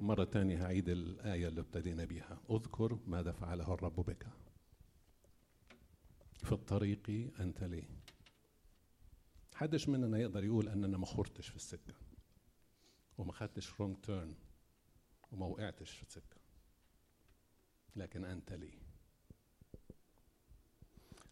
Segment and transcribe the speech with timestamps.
[0.00, 2.40] مرة تانية هعيد الآية اللي ابتدينا بيها.
[2.50, 4.26] اذكر ماذا فعله الرب بك.
[6.44, 7.84] في الطريق أنت لي.
[9.54, 11.94] حدش مننا يقدر يقول أننا ما خرتش في السكة
[13.18, 14.34] وما خدتش رونج تيرن
[15.32, 16.36] وما وقعتش في السكة.
[17.96, 18.72] لكن أنت لي.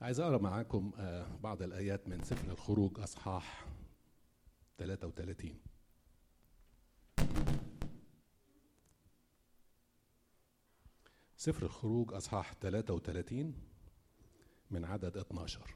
[0.01, 3.67] عايز أقرأ معاكم آه، بعض الآيات من سفر الخروج أصحاح
[4.79, 5.61] 33
[11.49, 13.55] سفر الخروج أصحاح 33
[14.71, 15.75] من عدد 12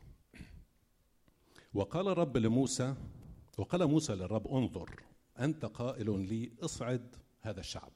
[1.74, 2.94] وقال الرب لموسى
[3.58, 5.02] وقال موسى للرب انظر
[5.38, 7.92] أنت قائل لي اصعد هذا الشعب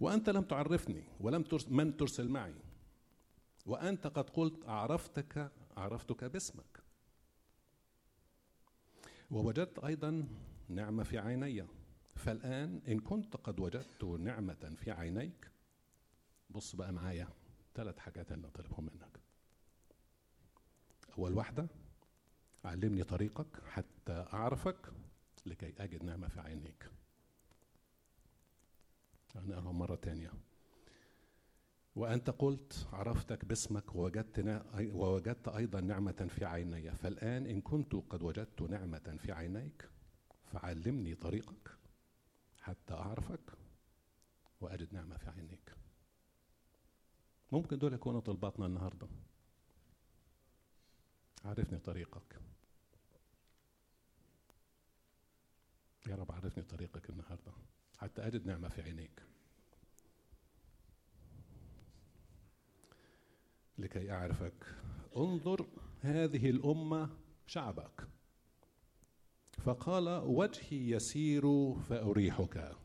[0.00, 2.54] وأنت لم تعرفني ولم ترس من ترسل معي
[3.66, 6.82] وأنت قد قلت أعرفتك عرفتك باسمك.
[9.30, 10.28] ووجدت أيضا
[10.68, 11.66] نعمة في عيني
[12.16, 15.53] فالآن إن كنت قد وجدت نعمة في عينيك
[16.50, 17.28] بص بقى معايا
[17.74, 19.20] ثلاث حاجات اللي طلبهم منك.
[21.18, 21.66] أول واحدة
[22.64, 24.92] علمني طريقك حتى أعرفك
[25.46, 26.90] لكي أجد نعمة في عينيك.
[29.34, 30.32] هنقراهم مرة تانية.
[31.96, 36.90] وأنت قلت عرفتك باسمك ووجدت ووجدت أيضا نعمة في عيني.
[36.90, 39.88] فالآن إن كنت قد وجدت نعمة في عينيك
[40.52, 41.70] فعلمني طريقك
[42.60, 43.52] حتى أعرفك
[44.60, 45.74] وأجد نعمة في عينيك.
[47.54, 49.08] ممكن دول يكونوا طلباتنا النهاردة.
[51.44, 52.40] عرفني طريقك.
[56.06, 57.52] يا رب عرفني طريقك النهارده.
[57.98, 59.22] حتى أجد نعمة في عينيك.
[63.78, 64.74] لكي أعرفك
[65.16, 65.66] انظر
[66.00, 67.10] هذه الأمة
[67.46, 68.08] شعبك.
[69.64, 72.83] فقال وجهي يسير فأريحك.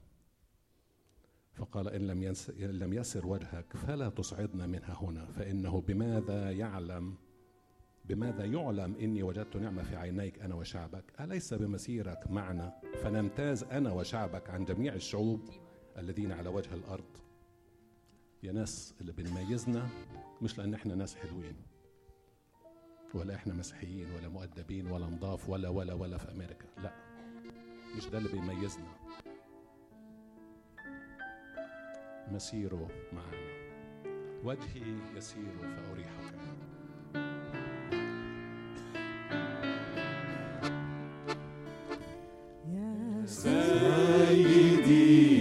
[1.59, 7.13] فقال إن لم, إن لم يسر وجهك فلا تصعدنا منها هنا فإنه بماذا يعلم؟
[8.05, 14.49] بماذا يعلم إني وجدت نعمة في عينيك أنا وشعبك؟ أليس بمسيرك معنا؟ فنمتاز أنا وشعبك
[14.49, 15.49] عن جميع الشعوب
[15.97, 17.17] الذين على وجه الأرض.
[18.43, 19.89] يا ناس اللي بنميزنا
[20.41, 21.55] مش لأن إحنا ناس حلوين
[23.13, 26.65] ولا إحنا مسيحيين ولا مؤدبين ولا نضاف ولا ولا ولا في أمريكا.
[26.77, 26.93] لا
[27.97, 28.87] مش ده اللي بيميزنا.
[32.33, 33.49] مسيره معنا.
[34.43, 36.39] وجهي يسير فأريحك.
[43.25, 44.75] سيدي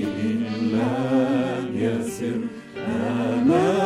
[0.04, 0.40] إن
[0.72, 2.40] لم يسر
[2.76, 3.77] أمامي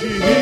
[0.00, 0.39] she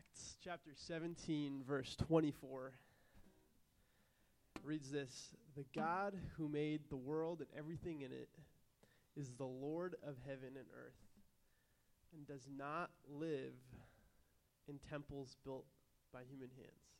[0.00, 2.72] Acts chapter 17, verse 24
[4.64, 8.30] reads this The God who made the world and everything in it
[9.14, 11.02] is the Lord of heaven and earth
[12.16, 13.52] and does not live
[14.68, 15.66] in temples built
[16.14, 16.94] by human hands.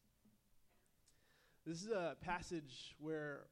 [1.65, 3.47] This is a passage where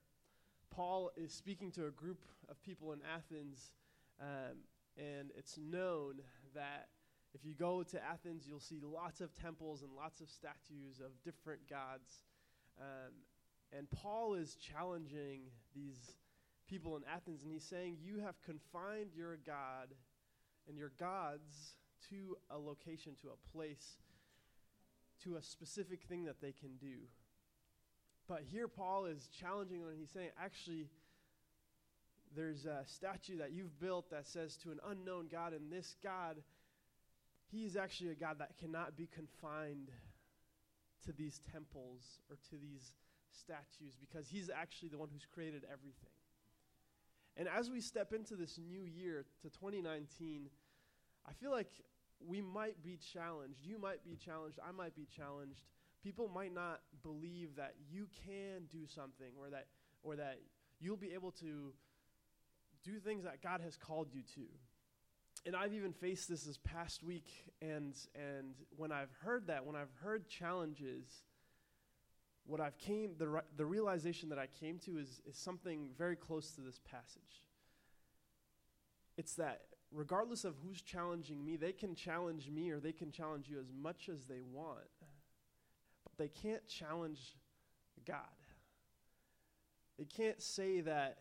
[0.70, 2.20] Paul is speaking to a group
[2.50, 3.72] of people in Athens,
[4.20, 4.58] um,
[4.98, 6.16] and it's known
[6.54, 6.88] that
[7.34, 11.10] if you go to Athens, you'll see lots of temples and lots of statues of
[11.24, 12.24] different gods.
[12.80, 13.12] Um,
[13.76, 15.42] and Paul is challenging
[15.74, 16.14] these
[16.68, 19.88] people in Athens, and he's saying, You have confined your God
[20.68, 21.74] and your gods
[22.10, 23.98] to a location, to a place,
[25.24, 26.96] to a specific thing that they can do.
[28.26, 30.86] But here, Paul is challenging them, and he's saying, Actually,
[32.34, 36.36] there's a statue that you've built that says to an unknown God, and this God
[37.50, 39.90] he is actually a God that cannot be confined
[41.04, 42.92] to these temples or to these
[43.32, 46.12] statues because he's actually the one who's created everything.
[47.36, 50.48] And as we step into this new year to 2019,
[51.26, 51.70] I feel like
[52.26, 53.60] we might be challenged.
[53.64, 54.58] You might be challenged.
[54.66, 55.62] I might be challenged.
[56.02, 59.66] People might not believe that you can do something or that
[60.02, 60.38] or that
[60.80, 61.72] you'll be able to
[62.84, 64.46] do things that God has called you to
[65.46, 67.28] and I've even faced this this past week,
[67.60, 71.04] and and when I've heard that, when I've heard challenges,
[72.46, 76.16] what I've came the re- the realization that I came to is is something very
[76.16, 77.44] close to this passage.
[79.16, 79.62] It's that
[79.92, 83.72] regardless of who's challenging me, they can challenge me or they can challenge you as
[83.72, 84.78] much as they want,
[86.04, 87.36] but they can't challenge
[88.06, 88.18] God.
[89.98, 91.18] They can't say that,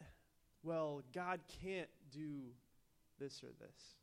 [0.64, 2.52] well, God can't do
[3.20, 3.98] this or this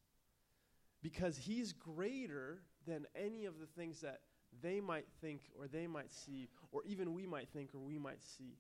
[1.05, 4.21] because he's greater than any of the things that
[4.63, 8.23] they might think or they might see or even we might think or we might
[8.23, 8.57] see.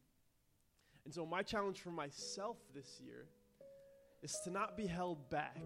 [1.07, 3.27] And so, my challenge for myself this year
[4.23, 5.59] is to not be held back,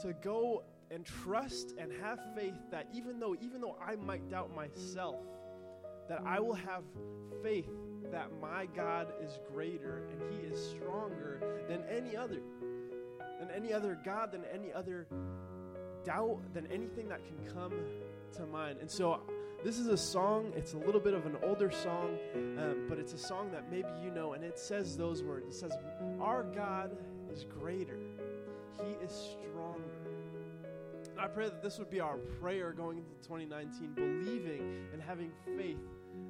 [0.00, 4.54] to go and trust and have faith that even though even though I might doubt
[4.54, 5.16] myself
[6.08, 6.84] that I will have
[7.42, 7.68] faith
[8.12, 12.40] that my God is greater and he is stronger than any other
[13.56, 15.06] any other God, than any other
[16.04, 17.72] doubt, than anything that can come
[18.34, 18.78] to mind.
[18.80, 19.20] And so,
[19.64, 23.14] this is a song, it's a little bit of an older song, um, but it's
[23.14, 25.46] a song that maybe you know, and it says those words.
[25.48, 25.72] It says,
[26.20, 26.96] Our God
[27.32, 27.98] is greater,
[28.84, 29.82] He is stronger.
[31.18, 35.78] I pray that this would be our prayer going into 2019, believing and having faith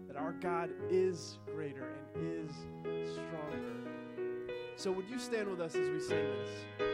[0.07, 2.53] that our God is greater and is
[3.13, 3.77] stronger.
[4.77, 6.87] So, would you stand with us as we sing this?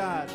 [0.00, 0.29] God,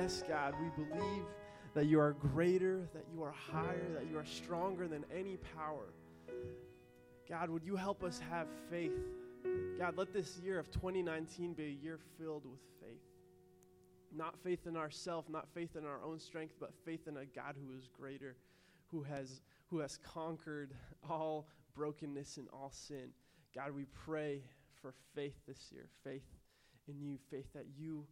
[0.00, 1.24] Yes, God, we believe
[1.74, 5.86] that you are greater, that you are higher, that you are stronger than any power.
[7.28, 8.92] God, would you help us have faith?
[9.76, 13.02] God, let this year of 2019 be a year filled with faith.
[14.14, 17.56] Not faith in ourselves, not faith in our own strength, but faith in a God
[17.60, 18.36] who is greater,
[18.92, 20.74] who has who has conquered
[21.10, 23.08] all brokenness and all sin.
[23.52, 24.42] God, we pray
[24.80, 26.22] for faith this year, faith
[26.86, 28.06] in you, faith that you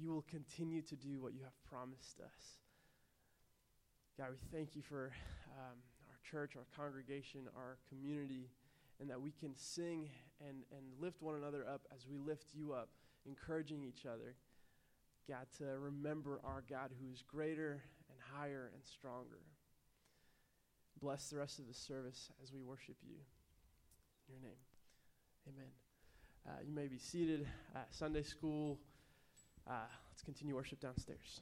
[0.00, 2.58] you will continue to do what you have promised us.
[4.16, 5.12] God, we thank you for
[5.56, 5.78] um,
[6.08, 8.50] our church, our congregation, our community,
[9.00, 10.08] and that we can sing
[10.40, 12.88] and, and lift one another up as we lift you up,
[13.26, 14.34] encouraging each other.
[15.28, 19.42] God, to remember our God who is greater and higher and stronger.
[21.00, 23.16] Bless the rest of the service as we worship you.
[24.28, 24.58] In your name.
[25.48, 25.70] Amen.
[26.46, 28.78] Uh, you may be seated at Sunday school.
[29.67, 31.41] Uh, let's continue worship downstairs.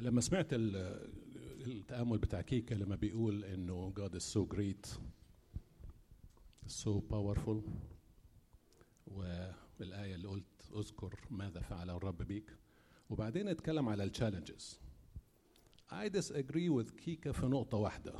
[0.00, 1.08] لما سمعت ال-
[1.66, 4.98] التأمل بتاع كيكا لما بيقول انه God is so great
[6.69, 7.61] so powerful.
[9.07, 12.57] والآية اللي قلت اذكر ماذا فعل الرب بيك.
[13.09, 14.79] وبعدين اتكلم على التشالنجز
[15.91, 18.19] I disagree with كيكا في نقطة واحدة.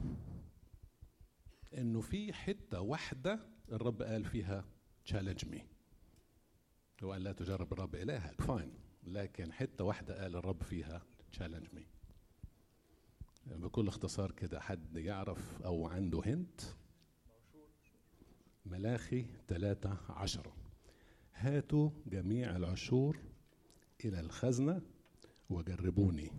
[1.78, 3.40] إنه في حتة واحدة
[3.72, 4.66] الرب قال فيها
[5.10, 5.62] challenge me.
[7.04, 8.42] هو لا تجرب الرب إلهك.
[8.42, 11.06] فاين لكن حتة واحدة قال الرب فيها
[11.38, 11.82] challenge me.
[13.46, 16.62] بكل اختصار كده حد يعرف أو عنده هنت
[18.72, 20.54] ملاخي ثلاثة عشرة
[21.34, 23.18] هاتوا جميع العشور
[24.06, 24.82] إلى الخزنة
[25.50, 26.32] وجربوني.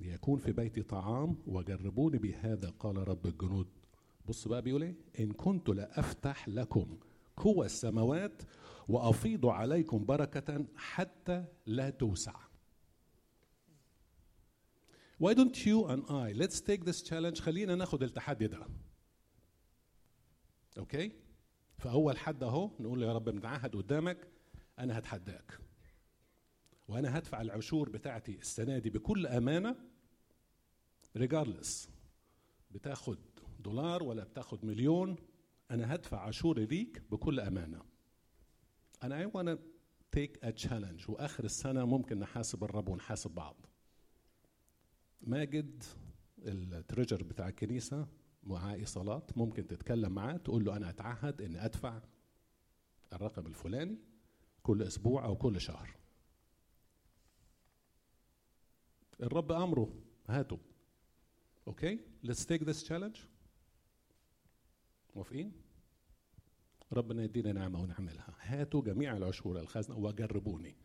[0.00, 3.66] ليكون في بيتي طعام وجربوني بهذا قال رب الجنود.
[4.28, 6.98] بص بقى بيقول إيه؟ إن كنت لافتح لكم
[7.36, 8.42] قوى السماوات
[8.88, 12.34] وأفيض عليكم بركة حتى لا توسع.
[15.22, 17.40] Why don't you and I let's take this challenge.
[17.40, 18.66] خلينا ناخد التحدي ده.
[20.78, 21.12] أوكي؟
[21.78, 24.28] فأول حد أهو نقول له يا رب متعهد قدامك
[24.78, 25.58] أنا هتحداك.
[26.88, 29.76] وأنا هدفع العشور بتاعتي السنة دي بكل أمانة
[31.16, 31.88] regardless
[32.70, 33.18] بتاخد
[33.60, 35.16] دولار ولا بتاخد مليون
[35.70, 37.82] أنا هدفع عشوري ليك بكل أمانة.
[39.02, 39.58] أنا I wanna
[40.16, 43.66] take a challenge وآخر السنة ممكن نحاسب الرب ونحاسب بعض.
[45.22, 45.84] ماجد
[46.38, 48.06] ال treasurer بتاع الكنيسة
[48.48, 52.00] معاه ايصالات ممكن تتكلم معاه تقول له أنا أتعهد إني أدفع
[53.12, 53.98] الرقم الفلاني
[54.62, 55.96] كل أسبوع أو كل شهر.
[59.22, 59.94] الرب أمره
[60.28, 60.58] هاته.
[61.68, 63.18] أوكي؟ Let's take this challenge.
[65.14, 65.52] موافقين؟
[66.92, 70.76] ربنا يدينا نعمة ونعملها هاتوا جميع العشور الخزنه وجربوني.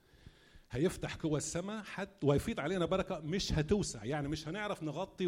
[0.72, 4.05] هيفتح قوى السماء حتى ويفيض علينا بركة مش هتوسع.
[4.05, 5.27] يعني مش هنعرف نغطي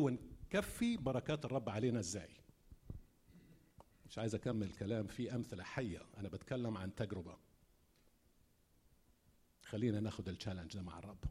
[0.55, 2.29] ونكفي بركات الرب علينا إزاي؟
[4.09, 7.37] مش عايز أكمل كلام في أمثلة حية أنا بتكلم عن تجربة.
[9.63, 11.23] خلينا ناخد التشالنج ده مع الرب.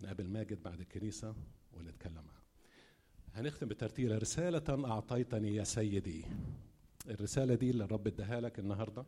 [0.00, 1.34] نقابل ماجد بعد الكنيسة
[1.72, 2.42] ونتكلم معاه.
[3.34, 4.22] هنختم بترتيل.
[4.22, 6.24] رسالة أعطيتني يا سيدي.
[7.08, 9.04] الرسالة دي اللي الرب اداها لك النهاردة.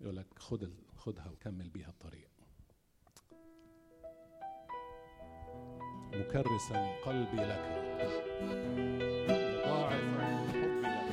[0.00, 2.33] يقول لك خد خدها وكمل بيها الطريق.
[6.20, 7.64] مكرسا قلبي لك.
[9.66, 11.04] مضاعفا حبي لك.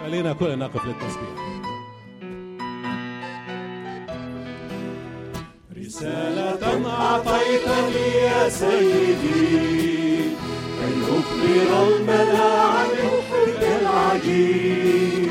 [0.00, 1.38] خلينا كلنا نقف للتسبيح.
[5.76, 9.54] رسالة أعطيتني يا سيدي
[10.80, 12.90] كي أخبر الملا عن
[13.28, 15.23] حبك العجيب.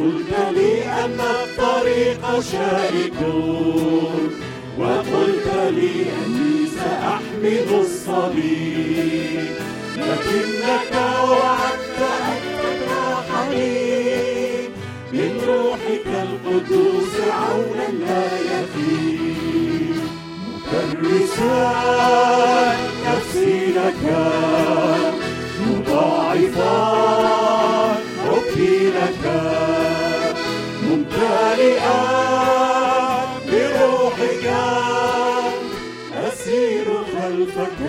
[0.00, 3.20] وقلت لي أن الطريق شائك
[4.78, 5.92] وقلت لي
[6.24, 9.54] أني سأحمل الصليب.
[9.96, 10.92] لكنك
[11.28, 13.78] وعدت أن تمنحني
[15.12, 20.00] من روحك القدوس عونا لا يفيد
[20.72, 21.60] مكرسا
[23.06, 24.02] نفسي لك
[25.66, 27.19] مضاعفا.
[33.46, 34.46] بروحك
[36.14, 37.80] أسير خلفك.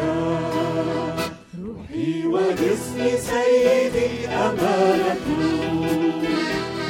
[1.64, 5.26] روحي وجسمي سيدي أمانة.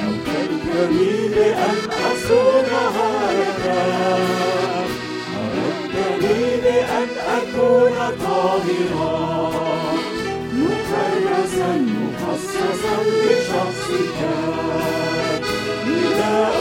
[0.01, 0.11] أو
[1.35, 1.77] بأن
[2.11, 3.65] أصونها لك
[5.37, 9.51] أردتني بأن أكون طاهرا.
[10.53, 14.19] مكرسا مخصصا لشخصك.
[15.87, 16.60] نداء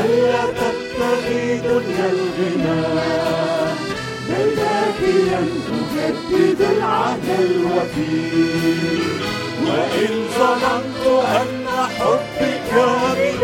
[0.00, 2.82] ألا تبتغي دنيا الغنى؟
[4.28, 5.40] بل باكيا
[5.98, 8.32] أجدد العهد الوفي
[9.66, 11.04] وإن ظننت
[11.40, 11.66] أن
[11.98, 13.42] حبي كامل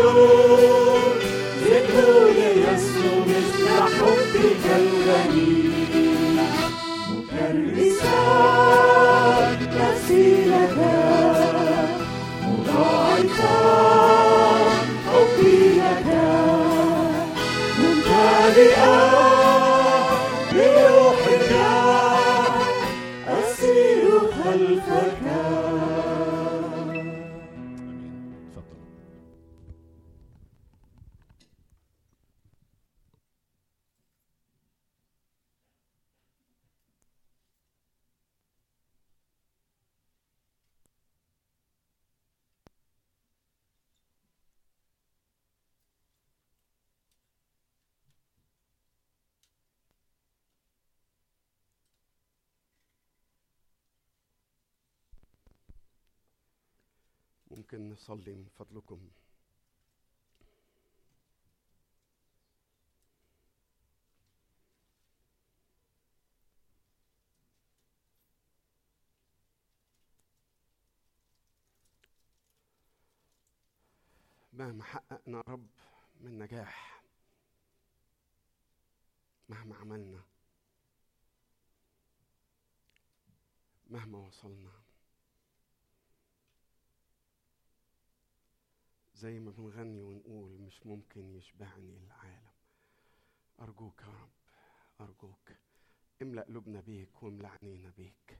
[1.65, 5.68] زده ليسلو مثل حبك الغني.
[18.59, 19.08] Glória.
[57.79, 59.09] ممكن نصلي من فضلكم.
[74.53, 75.67] مهما حققنا يا رب
[76.21, 77.03] من نجاح
[79.49, 80.23] مهما عملنا
[83.89, 84.78] مهما وصلنا.
[89.19, 92.51] زي ما بنغني ونقول مش ممكن يشبعني العالم.
[93.59, 94.29] أرجوك يا رب
[95.01, 95.51] أرجوك.
[96.21, 98.39] املأ قلوبنا بيك واملأ عينينا بيك.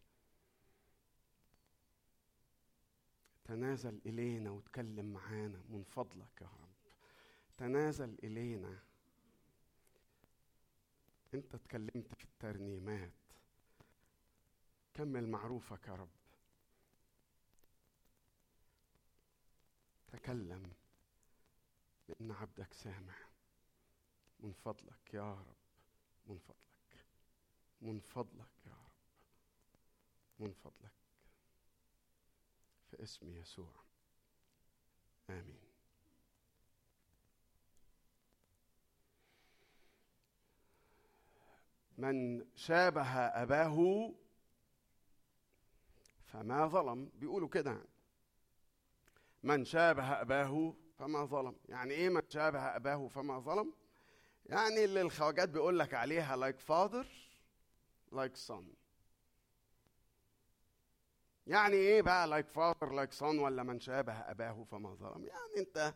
[3.43, 6.75] تنازل إلينا وتكلم معانا من فضلك يا رب.
[7.57, 8.79] تنازل إلينا.
[11.33, 13.11] أنت اتكلمت في الترنيمات.
[14.93, 16.18] كمل معروفك يا رب.
[20.11, 20.71] تكلم
[22.07, 23.15] لأن عبدك سامع
[24.39, 25.55] من فضلك يا رب
[26.25, 27.05] من فضلك
[27.81, 28.89] من فضلك يا رب
[30.39, 30.91] من فضلك.
[32.91, 33.73] في اسم يسوع.
[35.29, 35.59] آمين.
[41.97, 44.11] من شابه أباه
[46.25, 47.11] فما ظلم.
[47.15, 47.71] بيقولوا كده.
[47.71, 47.98] يعني.
[49.43, 51.55] من شابه أباه فما ظلم.
[51.69, 53.73] يعني إيه من شابه أباه فما ظلم؟
[54.45, 57.05] يعني اللي الخواجات بيقول لك عليها like father
[58.15, 58.63] like son.
[61.47, 65.93] يعني إيه بقى like father like son ولا من شابه أباه فما ظلم؟ يعني أنت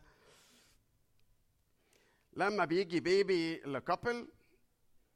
[2.32, 4.28] لما بيجي بيبي لكابل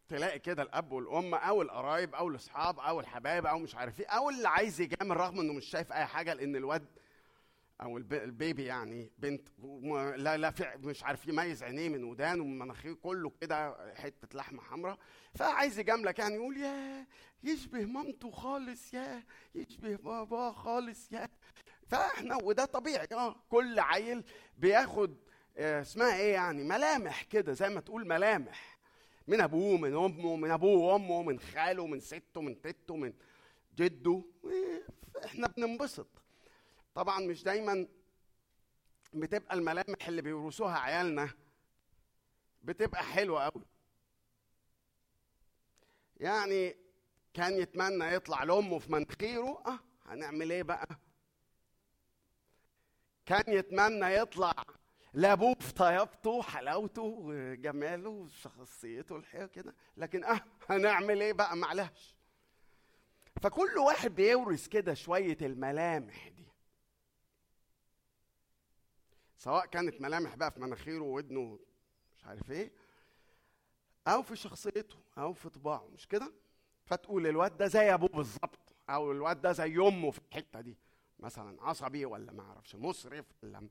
[0.08, 4.30] تلاقي كده الأب والأم أو القرايب أو الأصحاب أو الحبايب أو مش عارف إيه أو
[4.30, 6.97] اللي عايز يجامل رغم إنه مش شايف أي حاجة لأن الواد
[7.82, 9.48] أو الب- البيبي يعني بنت
[10.16, 14.98] لا لا مش عارف يميز عينيه من ودانه ومن مناخيره كله كده حتة لحمة حمراء.
[15.34, 17.06] فعايز يجاملك يعني يقول يا
[17.42, 19.22] يشبه مامته خالص يا
[19.54, 21.28] يشبه باباه خالص يا
[21.86, 24.24] فإحنا وده طبيعي آه كل عيل
[24.58, 25.16] بياخد
[25.56, 28.78] آه، اسمها إيه يعني ملامح كده زي ما تقول ملامح.
[29.28, 33.12] من أبوه من أمه من أبوه وأمه من خاله من سته من تيته من
[33.76, 34.22] جده.
[35.24, 36.17] إحنا بننبسط.
[36.98, 37.86] طبعا مش دايما
[39.14, 41.30] بتبقى الملامح اللي بيورثوها عيالنا
[42.62, 43.64] بتبقى حلوة قوي
[46.16, 46.76] يعني
[47.34, 50.88] كان يتمنى يطلع لأمه في مناخيره آه هنعمل إيه بقى؟
[53.26, 54.52] كان يتمنى يطلع
[55.12, 62.14] لأبوه في طيبته حلاوته وجماله وشخصيته الحلوة كده لكن آه هنعمل إيه بقى؟ معلش
[63.42, 66.47] فكل واحد بيورث كده شوية الملامح دي.
[69.38, 71.58] سواء كانت ملامح بقى في مناخيره وودنه
[72.16, 72.72] مش عارف إيه
[74.08, 76.32] أو في شخصيته أو في طباعه مش كده؟
[76.84, 78.58] فتقول الواد ده زي أبوه بالظبط
[78.90, 80.76] أو الواد ده زي أمه في الحتة دي
[81.18, 83.68] مثلا عصبي ولا ما أعرفش مسرف ولا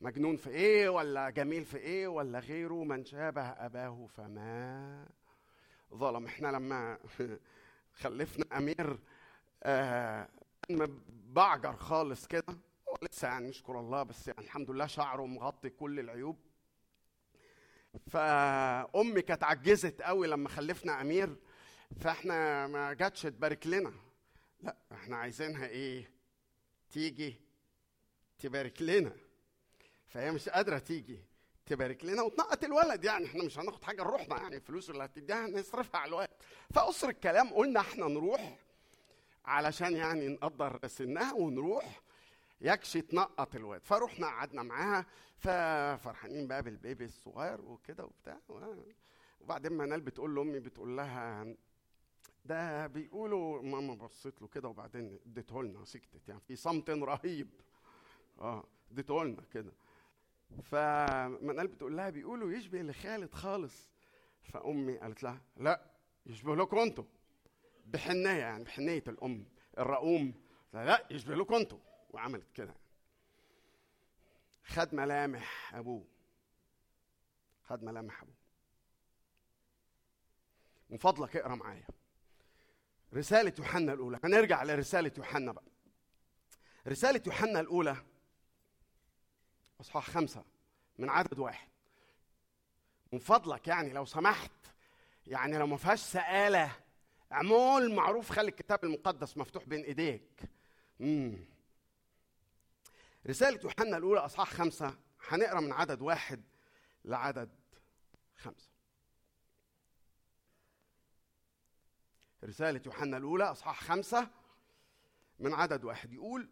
[0.00, 5.06] مجنون في إيه ولا جميل في إيه ولا غيره من شابه أباه فما
[5.94, 6.26] ظلم.
[6.26, 6.98] إحنا لما
[8.00, 8.98] خلفنا أمير
[9.62, 10.28] آه
[11.08, 12.58] بعجر خالص كده
[13.12, 16.38] لسه يعني نشكر الله بس يعني الحمد لله شعره مغطي كل العيوب.
[18.10, 21.36] فأمي كانت عجزت قوي لما خلفنا أمير
[22.00, 23.92] فإحنا ما جاتش تبارك لنا.
[24.60, 26.10] لا إحنا عايزينها إيه؟
[26.90, 27.40] تيجي
[28.38, 29.16] تبارك لنا.
[30.06, 31.18] فهي مش قادرة تيجي
[31.66, 33.26] تبارك لنا وتنقط الولد يعني.
[33.26, 36.30] إحنا مش هناخد حاجة لروحنا يعني الفلوس اللي هتديها نصرفها على الولد.
[36.74, 38.58] فقصر الكلام قلنا إحنا نروح
[39.44, 42.00] علشان يعني نقدر سنها ونروح
[42.64, 43.84] يكشي تنقط الواد.
[43.84, 48.38] فروحنا قعدنا معاها ففرحانين بقى بالبيبي الصغير وكده وبتاع
[49.40, 51.54] وبعدين منال بتقول لأمي بتقول لها
[52.44, 57.48] ده بيقولوا ماما بصيت له كده وبعدين اديته لنا سكتت يعني في صمت رهيب.
[58.38, 59.72] آه اديته لنا كده.
[60.62, 63.90] فمنال بتقول لها بيقولوا يشبه لخالد خالص.
[64.42, 65.90] فأمي قالت لها لا
[66.26, 67.04] يشبه لكم أنتوا.
[67.86, 69.46] بحنيه يعني بحنيه الأم
[69.78, 70.34] الرؤوم.
[70.74, 71.78] لا, يشبه لكم أنتوا.
[72.14, 72.74] وعملت كده.
[74.66, 76.04] خد ملامح أبوه.
[77.64, 78.34] خد ملامح أبوه.
[80.90, 81.86] من فضلك اقرأ معايا.
[83.14, 84.20] رسالة يوحنا الأولى.
[84.24, 85.64] هنرجع لرسالة يوحنا بقى.
[86.86, 87.96] رسالة يوحنا الأولى
[89.80, 90.44] أصحاح خمسة
[90.98, 91.68] من عدد واحد.
[93.12, 94.50] من فضلك يعني لو سمحت
[95.26, 96.72] يعني لو ما فيهاش سآلة
[97.32, 100.42] اعمل معروف خلي الكتاب المقدس مفتوح بين إيديك.
[101.00, 101.53] مم.
[103.26, 104.98] رسالة يوحنا الأولى أصحاح خمسة.
[105.28, 106.42] هنقرأ من عدد واحد
[107.04, 107.50] لعدد
[108.36, 108.70] خمسة.
[112.44, 114.30] رسالة يوحنا الأولى أصحاح خمسة
[115.38, 116.12] من عدد واحد.
[116.12, 116.48] يقول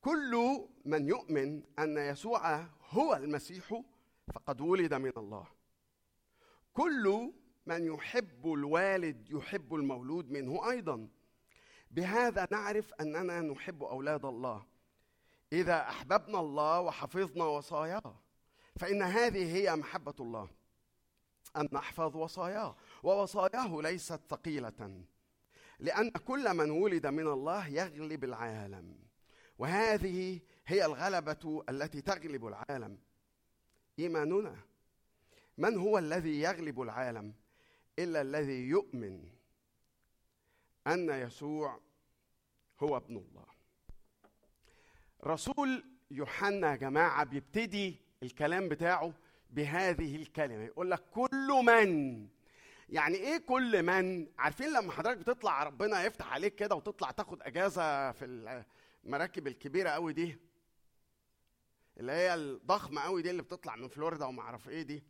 [0.00, 3.82] كل من يؤمن أن يسوع هو المسيح
[4.34, 5.46] فقد ولد من الله.
[6.72, 7.32] كل
[7.66, 11.08] من يحب الوالد يحب المولود منه أيضا.
[11.90, 14.66] بهذا نعرف أننا نحب أولاد الله.
[15.52, 18.20] إذا أحببنا الله وحفظنا وصاياه
[18.76, 20.48] فإن هذه هي محبة الله.
[21.56, 25.02] أن نحفظ وصاياه ووصاياه ليست ثقيلة
[25.78, 28.98] لأن كل من ولد من الله يغلب العالم
[29.58, 32.98] وهذه هي الغلبة التي تغلب العالم.
[33.98, 34.56] إيماننا
[35.58, 37.34] من هو الذي يغلب العالم
[37.98, 39.30] إلا الذي يؤمن
[40.86, 41.80] أن يسوع
[42.80, 43.57] هو ابن الله؟
[45.24, 49.14] رسول يوحنا يا جماعة بيبتدي الكلام بتاعه
[49.50, 50.64] بهذه الكلمة.
[50.64, 52.26] يقول لك كل من
[52.88, 58.12] يعني إيه كل من؟ عارفين لما حضرتك بتطلع ربنا يفتح عليك كده وتطلع تاخد إجازة
[58.12, 58.24] في
[59.04, 60.38] المراكب الكبيرة قوي دي
[61.96, 65.02] اللي هي الضخمة قوي دي اللي بتطلع من فلوريدا وما أعرف إيه دي؟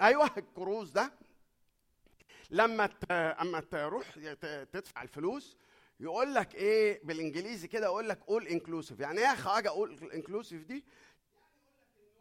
[0.00, 1.12] أيوه الكروز ده.
[2.50, 2.88] لما.
[3.10, 4.10] أما تروح
[4.72, 5.56] تدفع الفلوس
[6.00, 10.84] يقول لك إيه بالإنجليزي كده يقول لك all inclusive يعني إيه حاجة all inclusive دي؟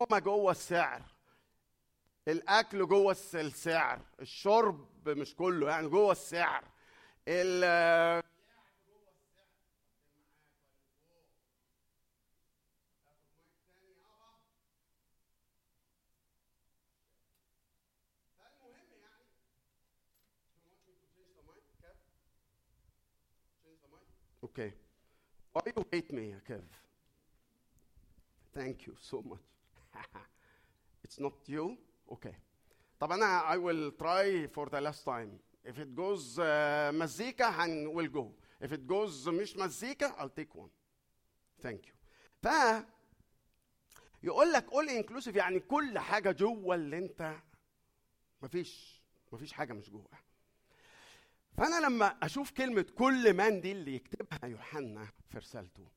[0.02, 1.02] هما جوه السعر
[2.28, 6.64] الأكل جوه الس- السعر الشرب مش كله يعني جوه السعر.
[24.44, 24.74] Okay.
[25.52, 26.62] Why you hate me, Kev?
[28.54, 29.40] Thank you so much.
[31.04, 31.78] it's not you?
[32.12, 32.36] Okay.
[33.00, 35.40] طب أنا I will try for the last time.
[35.66, 38.32] If it goes uh, مزيكا هن will go.
[38.62, 40.70] If it goes مش مزيكا I'll take one.
[41.62, 41.94] Thank you.
[42.44, 42.48] ف
[44.24, 47.36] يقول لك all inclusive يعني كل حاجة جوه اللي انت
[48.42, 50.08] مفيش مفيش حاجة مش جوه.
[51.60, 55.88] فأنا لما أشوف كلمة كل من دي اللي يكتبها يوحنا في رسالته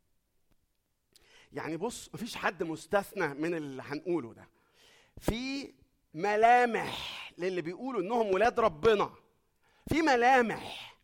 [1.53, 4.49] يعني بص مفيش حد مستثنى من اللي هنقوله ده.
[5.21, 5.73] في
[6.15, 9.11] ملامح للي بيقولوا إنهم ولاد ربنا.
[9.89, 10.97] في ملامح.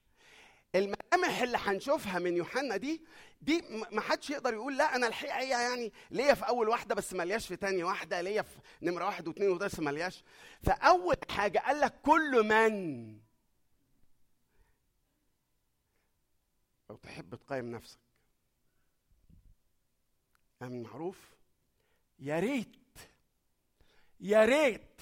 [0.74, 3.02] الملامح اللي هنشوفها من يوحنا دي
[3.42, 7.46] دي ما حدش يقدر يقول لا أنا الحقيقة يعني ليا في أول واحدة بس ملياش
[7.48, 10.24] في تاني واحدة ليا في نمرة واحد واثنين وثلاثه بس ملياش.
[10.62, 13.27] فأول حاجة قال لك كل من
[16.90, 17.98] لو تحب تقيم نفسك.
[20.60, 21.34] من معروف
[22.18, 22.76] يا ريت
[24.20, 25.00] يا ريت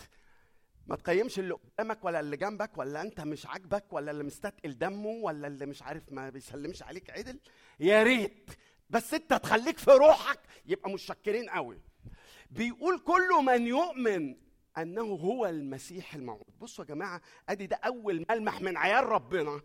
[0.87, 5.09] ما تقيمش اللي قدامك ولا اللي جنبك ولا انت مش عاجبك ولا اللي مستثقل دمه
[5.09, 7.41] ولا اللي مش عارف ما بيسلمش عليك عدل.
[7.81, 8.51] يا ريت
[8.91, 11.81] بس انت تخليك في روحك يبقى متشكرين قوي.
[12.51, 14.37] بيقول كل من يؤمن
[14.79, 16.59] انه هو المسيح الموعود.
[16.59, 19.61] بصوا يا جماعة ادي ده اول ملمح من عيال ربنا.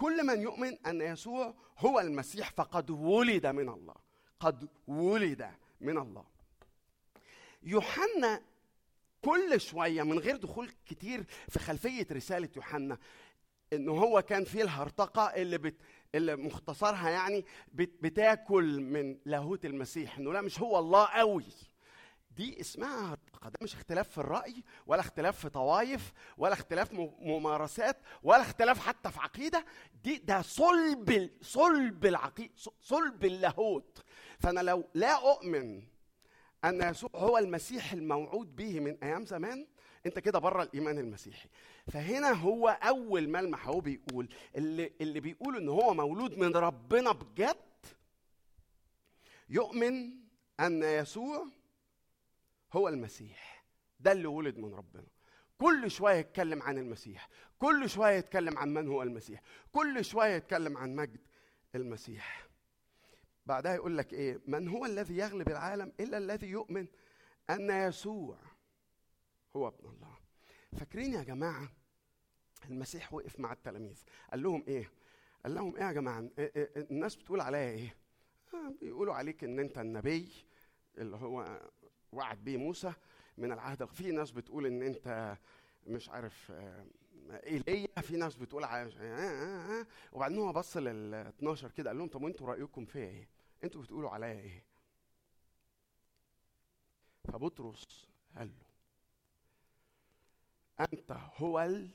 [0.00, 3.94] كل من يؤمن أن يسوع هو المسيح فقد ولد من الله.
[4.40, 6.24] قد ولد من الله.
[7.62, 8.42] يوحنا
[9.24, 12.98] كل شوية من غير دخول كتير في خلفية رسالة يوحنا
[13.72, 15.76] إن هو كان فيه الهرطقة اللي بت
[16.14, 21.44] اللي مختصرها يعني بت بتاكل من لاهوت المسيح إنه لا مش هو الله قوي
[22.30, 28.40] دي اسمها ده مش اختلاف في الرأي ولا اختلاف في طوائف ولا اختلاف ممارسات ولا
[28.42, 29.64] اختلاف حتى في عقيدة.
[30.04, 34.04] دي ده صلب صلب العقيده صلب اللاهوت.
[34.38, 35.82] فأنا لو لا أؤمن
[36.64, 39.66] أن يسوع هو المسيح الموعود به من أيام زمان
[40.06, 41.48] أنت كده بره الإيمان المسيحي.
[41.92, 47.56] فهنا هو أول ملمح هو بيقول اللي اللي بيقول إن هو مولود من ربنا بجد
[49.48, 50.10] يؤمن
[50.60, 51.46] أن يسوع
[52.72, 53.64] هو المسيح.
[54.00, 55.06] ده اللي ولد من ربنا.
[55.58, 57.28] كل شوية يتكلم عن المسيح.
[57.58, 59.42] كل شوية يتكلم عن من هو المسيح.
[59.72, 61.20] كل شوية يتكلم عن مجد
[61.74, 62.46] المسيح.
[63.46, 66.86] بعدها يقول لك إيه؟ من هو الذي يغلب العالم إلا الذي يؤمن
[67.50, 68.38] أن يسوع
[69.56, 70.16] هو ابن الله.
[70.78, 71.68] فاكرين يا جماعة
[72.70, 74.02] المسيح وقف مع التلاميذ.
[74.30, 74.90] قال لهم إيه؟
[75.44, 77.96] قال لهم إيه يا جماعة؟ إيه- إيه- الناس بتقول عليا إيه؟
[78.54, 80.32] آه بيقولوا عليك إن أنت النبي
[80.98, 81.60] اللي هو
[82.12, 82.92] وعد بيه موسى
[83.38, 85.36] من العهد في ناس بتقول إن أنت
[85.86, 86.86] مش عارف آه،
[87.46, 92.08] إيليا في ناس بتقول ع- آه آه وبعدين هو بص لل 12 كده قال لهم
[92.08, 93.28] طب وأنتوا رأيكم فيا إيه؟
[93.64, 94.64] أنتوا بتقولوا عليا إيه؟
[97.24, 98.64] فبطرس قال له
[100.92, 101.90] أنت هو ال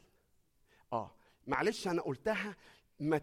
[0.93, 1.15] آه
[1.47, 2.55] معلش أنا قلتها
[2.99, 3.21] ما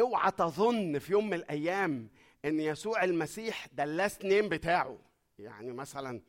[0.00, 2.08] اوعى تظن في يوم من الأيام
[2.44, 4.98] إن يسوع المسيح ده ال last name بتاعه
[5.38, 6.20] يعني مثلا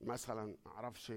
[0.00, 1.12] مثلا معرفش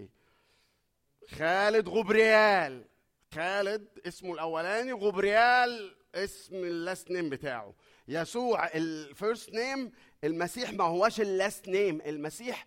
[1.30, 2.86] خالد غبريال.
[3.34, 7.74] خالد اسمه الأولاني غبريال اسم ال last name بتاعه.
[8.08, 9.92] يسوع ال first name
[10.24, 12.66] المسيح ما هوش ال last name المسيح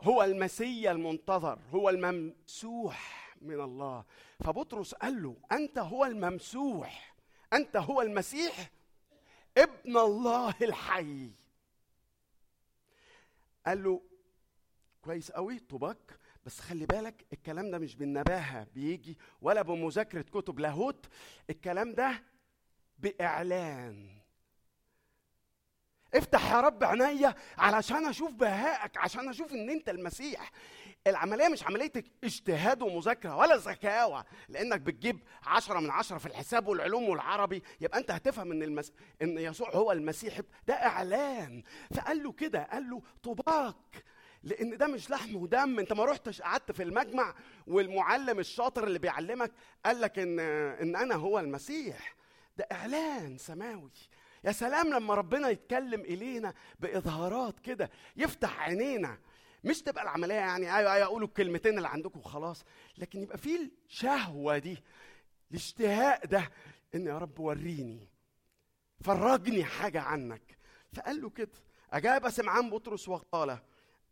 [0.00, 4.04] هو المسيا المنتظر هو الممسوح من الله.
[4.44, 7.14] فبطرس قال له أنت هو الممسوح
[7.52, 8.70] أنت هو المسيح
[9.58, 11.30] ابن الله الحي.
[13.66, 14.02] قال له
[15.02, 21.06] كويس قوي طوباك بس خلي بالك الكلام ده مش بالنباهة بيجي ولا بمذاكرة كتب لاهوت
[21.50, 22.22] الكلام ده
[22.98, 24.08] بإعلان.
[26.14, 30.50] افتح يا رب عينيا علشان أشوف بهائك عشان أشوف إن أنت المسيح.
[31.06, 31.92] العملية مش عملية
[32.24, 34.24] اجتهاد ومذاكرة ولا ذكاوة.
[34.48, 38.92] لأنك بتجيب عشرة من عشرة في الحساب والعلوم والعربي يبقى أنت هتفهم إن المس...
[39.22, 40.40] إن يسوع هو المسيح.
[40.66, 41.62] ده إعلان.
[41.94, 44.04] فقال له كده قال له طوباك
[44.42, 45.78] لأن ده مش لحم ودم.
[45.78, 47.34] أنت ما رحتش قعدت في المجمع
[47.66, 49.52] والمعلم الشاطر اللي بيعلمك
[49.86, 52.14] قال لك إن إن أنا هو المسيح.
[52.56, 53.90] ده إعلان سماوي.
[54.44, 59.18] يا سلام لما ربنا يتكلم إلينا بإظهارات كده يفتح عينينا
[59.64, 62.64] مش تبقى العملية يعني أيوه أيوه قولوا الكلمتين اللي عندكم وخلاص.
[62.98, 64.82] لكن يبقى في الشهوة دي
[65.50, 66.50] الاشتهاء ده
[66.94, 68.08] إن يا رب وريني
[69.00, 70.58] فرجني حاجة عنك.
[70.92, 71.50] فقال له كده
[71.92, 73.58] أجاب سمعان بطرس وقال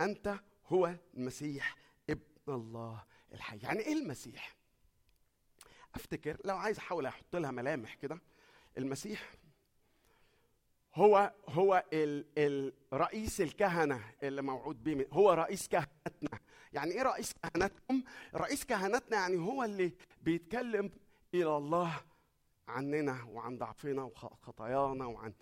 [0.01, 1.77] أنت هو المسيح
[2.11, 3.59] ابن الله الحي.
[3.63, 4.57] يعني إيه المسيح؟
[5.95, 8.19] أفتكر لو عايز أحاول أحط لها ملامح كده
[8.79, 9.31] المسيح
[10.95, 16.39] هو هو ال ال رئيس الكهنة اللي موعود به هو رئيس كهنتنا.
[16.73, 18.03] يعني إيه رئيس كهنتكم
[18.35, 20.91] رئيس كهنتنا يعني هو اللي بيتكلم
[21.35, 22.01] إلى الله
[22.69, 25.33] عننا وعن ضعفنا وخطايانا وعن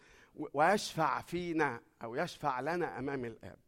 [0.54, 3.58] ويشفع فينا أو يشفع لنا أمام الآب.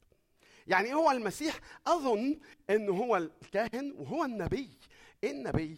[0.67, 2.41] يعني هو المسيح أظن
[2.71, 4.69] انه هو الكاهن وهو النبي.
[5.25, 5.77] إيه النبي؟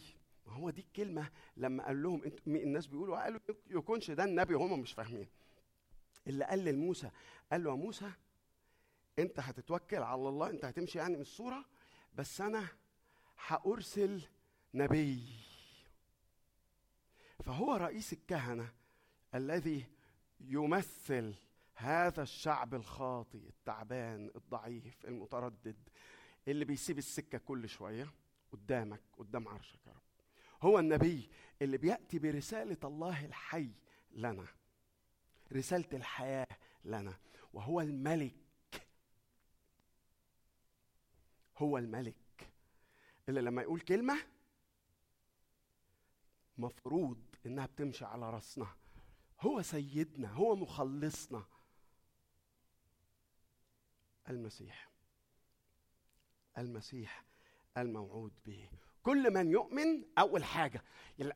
[0.49, 3.41] هو دي الكلمة لما قال لهم انت الناس بيقولوا قالوا
[3.71, 5.29] يكونش ده النبي وهم مش فاهمين.
[6.27, 7.11] اللي قال لموسى
[7.53, 8.11] قال له يا موسى
[9.19, 11.65] انت هتتوكل على الله انت هتمشي يعني من الصورة
[12.15, 12.69] بس أنا
[13.47, 14.23] هأرسل
[14.75, 15.23] نبي.
[17.45, 18.73] فهو رئيس الكهنة
[19.35, 19.85] الذي
[20.41, 21.35] يمثل
[21.75, 25.77] هذا الشعب الخاطئ التعبان الضعيف المتردد
[26.49, 28.13] اللي بيسيب السكة كل شوية
[28.53, 30.03] قدامك قدام عرشك يا رب.
[30.63, 31.31] هو النبي
[31.63, 33.71] اللي بيأتي برسالة الله الحي
[34.13, 34.47] لنا.
[35.57, 36.47] رسالة الحياة
[36.85, 37.19] لنا
[37.53, 38.35] وهو الملك.
[41.59, 42.15] هو الملك.
[43.29, 44.17] اللي لما يقول كلمة
[46.59, 48.67] مفروض إنها بتمشي على راسنا.
[49.41, 51.45] هو سيدنا هو مخلصنا.
[54.29, 54.91] المسيح.
[56.59, 57.25] المسيح
[57.77, 58.69] الموعود به.
[59.03, 60.83] كل من يؤمن أول حاجة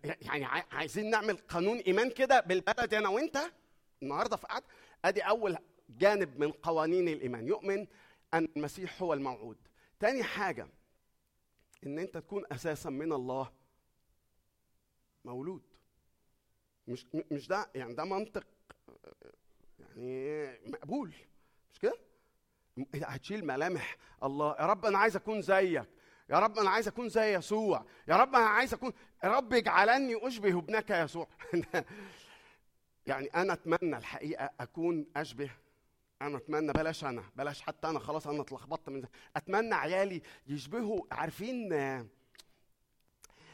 [0.02, 3.38] يعني عايزين نعمل قانون إيمان كده بالبلد أنا وإنت؟
[4.02, 4.62] النهارده في قعد
[5.04, 5.58] ادي اول
[5.88, 7.46] جانب من قوانين الايمان.
[7.48, 7.86] يؤمن
[8.34, 9.56] أن المسيح هو الموعود.
[10.00, 10.68] تاني حاجة
[11.86, 13.52] إن أنت تكون أساسا من الله
[15.24, 15.62] مولود.
[16.88, 18.46] مش مش ده يعني ده منطق
[19.78, 21.12] يعني مقبول.
[21.72, 21.94] مش كده؟
[22.94, 24.56] هتشيل ملامح الله.
[24.60, 25.84] يا رب أنا عايز أكون زيك.
[26.30, 27.84] يا رب أنا عايز أكون زي يسوع.
[28.08, 28.92] يا رب أنا عايز أكون
[29.24, 31.28] يا رب اجعلني أشبه ابنك يسوع.
[33.08, 35.50] يعني أنا أتمنى الحقيقة أكون أشبه
[36.22, 39.10] أنا أتمنى بلاش أنا بلاش حتى أنا خلاص أنا اتلخبطت من ده.
[39.36, 41.68] أتمنى عيالي يشبهوا عارفين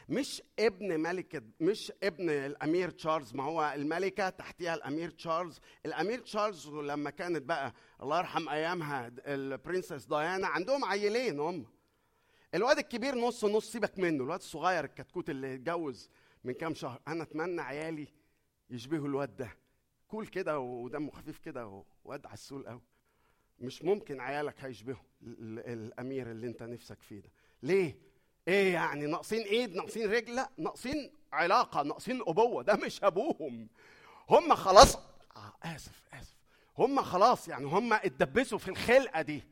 [0.09, 5.59] مش ابن ملكة مش ابن الأمير تشارلز ما هو الملكة تحتها الأمير تشارلز.
[5.85, 11.65] الأمير تشارلز لما كانت بقى الله يرحم أيامها ال princess ديانا عندهم عيلين هم.
[12.55, 16.09] الواد الكبير نص نص سيبك منه الواد الصغير الكتكوت اللي اتجوز
[16.43, 16.99] من كام شهر.
[17.07, 18.07] أنا أتمنى عيالي
[18.69, 19.49] يشبهوا الواد ده.
[20.07, 22.81] كول كده ودمه خفيف كده واد عسول قوي.
[23.59, 27.29] مش ممكن عيالك هيشبهوا الأمير اللي أنت نفسك فيه ده.
[27.63, 27.97] ليه؟
[28.47, 32.63] إيه يعني؟ ناقصين إيد ناقصين رجل؟ لا ناقصين علاقة ناقصين أبوة.
[32.63, 33.69] ده مش أبوهم.
[34.29, 34.95] هم خلاص
[35.35, 36.35] آه آسف آسف.
[36.77, 39.43] هم خلاص يعني هم اتدبسوا في الخلقة دي.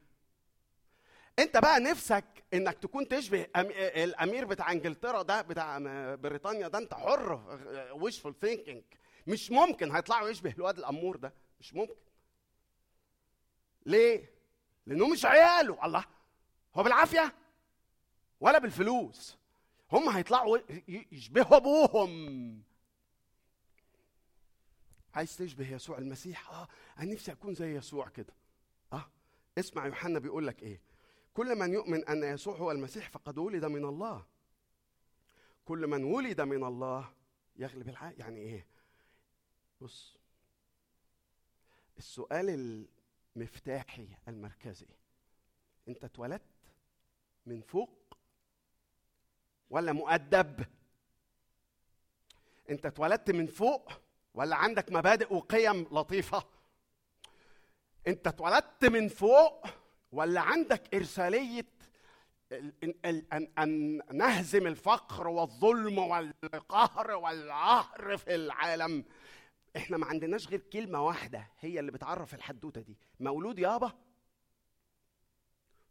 [1.39, 3.47] انت بقى نفسك انك تكون تشبه
[4.03, 5.77] الأمير بتاع انجلترا ده بتاع
[6.15, 7.57] بريطانيا ده انت حر
[7.93, 8.83] ويشفul ثينكينج
[9.27, 11.33] مش ممكن هيطلعوا يشبه الواد الأمور ده.
[11.59, 11.95] مش ممكن.
[13.85, 14.29] ليه؟
[14.85, 15.85] لأنه مش عياله.
[15.85, 16.05] الله.
[16.75, 17.33] هو بالعافية.
[18.39, 19.37] ولا بالفلوس.
[19.91, 20.57] هم هيطلعوا
[20.87, 22.63] يشبهوا أبوهم.
[25.13, 26.67] عايز تشبه يسوع المسيح؟ آه.
[26.99, 28.33] أنا نفسي أكون زي يسوع كده.
[28.93, 29.09] آه.
[29.57, 30.81] اسمع يوحنا بيقول لك إيه؟
[31.33, 34.25] كل من يؤمن أن يسوع هو المسيح فقد ولد من الله.
[35.65, 37.13] كل من ولد من الله
[37.55, 38.65] يغلب العالم يعني إيه؟
[39.83, 40.17] بص
[41.97, 42.85] السؤال
[43.35, 44.87] المفتاحي المركزي
[45.87, 46.41] انت اتولدت
[47.45, 48.17] من فوق
[49.69, 50.65] ولا مؤدب؟
[52.69, 53.91] انت اتولدت من فوق
[54.33, 56.43] ولا عندك مبادئ وقيم لطيفة؟
[58.07, 59.65] انت اتولدت من فوق
[60.11, 61.65] ولا عندك إرسالية
[62.51, 69.05] ال- ال- ان أن نهزم الفقر والظلم والقهر والعهر في العالم؟
[69.77, 72.97] إحنا ما عندناش غير كلمة واحدة هي اللي بتعرف الحدوتة دي.
[73.19, 73.91] مولود يابا؟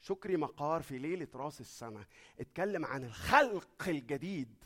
[0.00, 2.06] شكري مقار في ليلة راس السنة
[2.40, 4.64] اتكلم عن الخلق الجديد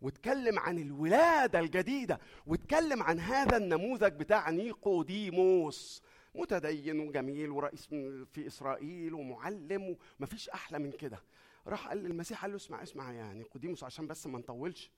[0.00, 6.02] واتكلم عن الولادة الجديدة واتكلم عن هذا النموذج بتاع نيقوديموس.
[6.34, 7.86] متدين وجميل ورئيس
[8.24, 11.22] في إسرائيل ومعلم ومفيش أحلى من كده.
[11.66, 14.90] راح قال للمسيح قال له اسمع اسمع يا نيقوديموس عشان بس ما نطولش.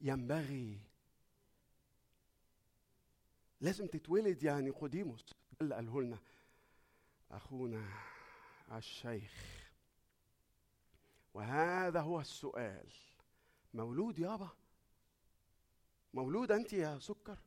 [0.00, 0.78] ينبغي
[3.64, 6.18] لازم تتولد يا نيقوديموس ده اللي قاله لنا
[7.30, 7.88] أخونا
[8.72, 9.32] الشيخ
[11.34, 12.92] وهذا هو السؤال.
[13.74, 14.50] مولود يابا؟
[16.14, 17.38] مولود أنت يا سكر؟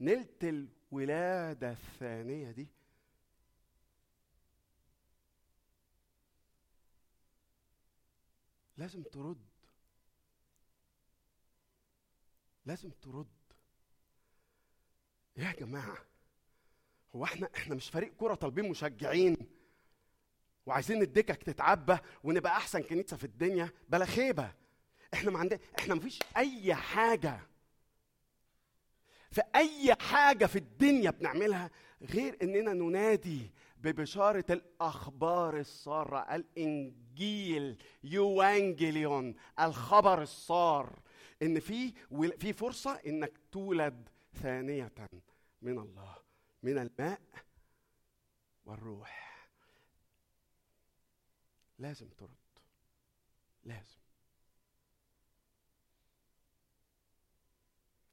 [0.00, 2.68] نلت الولادة الثانية دي.
[8.76, 9.48] لازم ترد.
[12.66, 13.39] لازم ترد.
[15.40, 15.98] يا جماعة
[17.16, 19.36] هو إحنا إحنا مش فريق كره طالبين مشجعين
[20.66, 24.52] وعايزين الدكك تتعبى ونبقى أحسن كنيسة في الدنيا؟ بلا خيبة.
[25.14, 27.40] إحنا ما عندنا إحنا مفيش أي حاجة.
[29.30, 31.70] في أي حاجة في الدنيا بنعملها
[32.02, 40.98] غير إننا ننادي ببشارة الأخبار السارة الإنجيل يوانجليون الخبر السار.
[41.42, 41.92] إن في
[42.38, 44.08] في فرصة إنك تولد
[44.42, 44.92] ثانية.
[45.62, 46.16] من الله
[46.62, 47.20] من الماء
[48.64, 49.30] والروح.
[51.78, 52.30] لازم ترد
[53.64, 54.00] لازم.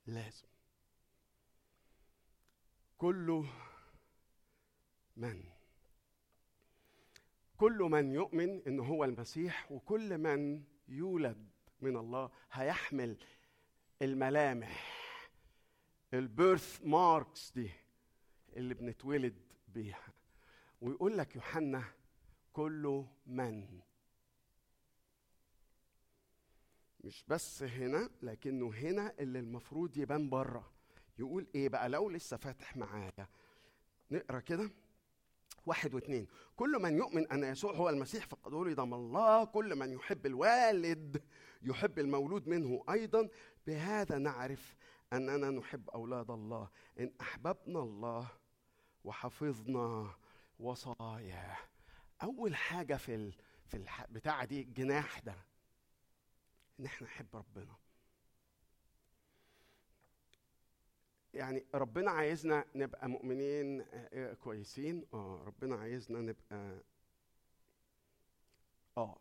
[0.06, 0.48] لازم.
[2.98, 3.45] كل
[5.18, 5.43] من
[7.58, 11.50] كل من يؤمن ان هو المسيح وكل من يولد
[11.82, 13.18] من الله هيحمل
[14.02, 15.07] الملامح.
[16.14, 17.72] البيرث ماركس دي
[18.55, 19.36] اللي بنتولد
[19.68, 20.14] بيها.
[20.82, 21.84] ويقول لك يوحنا
[22.53, 23.80] كل من.
[27.03, 30.72] مش بس هنا لكنه هنا اللي المفروض يبان بره.
[31.20, 33.28] يقول إيه بقى؟ لو لسه فاتح معايا.
[34.12, 34.70] نقرأ كده.
[35.66, 39.45] واحد واثنين كل من يؤمن أن يسوع هو المسيح فقد ولد من الله.
[39.45, 41.24] كل من يحب الوالد
[41.62, 43.30] يحب المولود منه أيضا.
[43.68, 44.76] بهذا نعرف
[45.14, 46.70] أننا نحب أولاد الله.
[46.99, 48.30] إن أحببنا الله
[49.03, 50.16] وحفظنا
[50.60, 51.58] وصاياه.
[52.24, 53.34] أول حاجة في ال...
[53.66, 54.05] في الح...
[54.05, 55.36] بتاع دي الجناح ده
[56.80, 57.76] إن إحنا نحب ربنا.
[61.34, 66.82] يعني ربنا عايزنا نبقى مؤمنين آه، كويسين؟ آه ربنا عايزنا نبقى
[68.97, 69.18] آه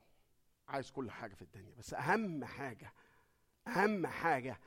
[0.68, 1.74] عايز كل حاجة في الدنيا.
[1.74, 2.93] بس أهم حاجة
[3.68, 4.61] أهم حاجة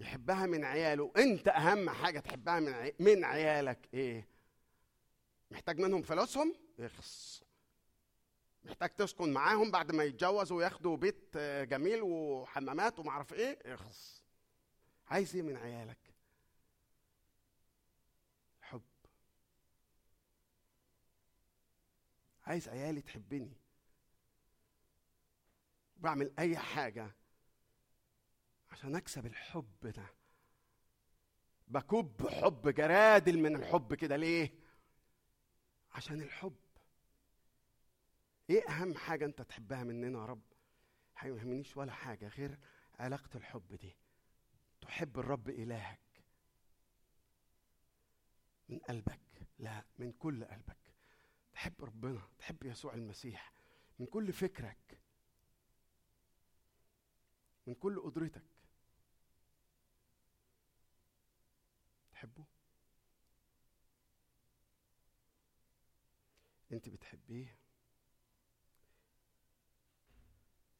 [0.00, 1.12] يحبها من عياله.
[1.16, 2.94] انت اهم حاجة تحبها من عي...
[2.98, 4.28] من عيالك إيه؟
[5.50, 7.42] محتاج منهم فلوسهم؟ اخص
[8.64, 11.36] محتاج تسكن معاهم بعد ما يتجوزوا وياخدوا بيت
[11.68, 14.22] جميل وحمامات وما اعرف إيه؟ اخص
[15.08, 15.98] عايز إيه من عيالك؟
[18.60, 18.82] حب.
[22.46, 23.56] عايز عيالي تحبني.
[25.96, 27.10] بعمل اي حاجة
[28.70, 30.06] عشان اكسب الحب ده.
[31.68, 34.54] بكب حب جرادل من الحب كده ليه؟
[35.92, 36.56] عشان الحب.
[38.50, 40.42] إيه اهم حاجة انت تحبها مننا يا رب؟
[41.22, 42.58] ما ولا حاجة غير
[42.98, 43.96] علاقة الحب دي.
[44.80, 46.00] تحب الرب إلهك.
[48.68, 49.20] من قلبك.
[49.58, 50.94] لا من كل قلبك.
[51.52, 52.28] تحب ربنا.
[52.38, 53.52] تحب يسوع المسيح.
[53.98, 55.00] من كل فكرك.
[57.66, 58.49] من كل قدرتك.
[62.20, 62.44] تحبه
[66.72, 67.56] انت بتحبيه؟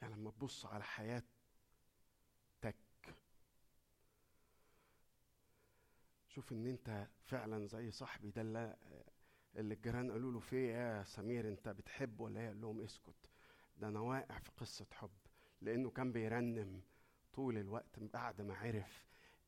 [0.02, 1.24] يعني لما تبص على حياتك
[6.28, 8.76] شوف إن أنت فعلا زي صاحبي ده اللي,
[9.56, 13.30] الجيران قالوا له في يا سمير أنت بتحب ولا إيه؟ قال لهم اسكت.
[13.76, 15.10] ده أنا واقع في قصة حب
[15.60, 16.82] لأنه كان بيرنم
[17.32, 19.06] طول الوقت بعد ما عرف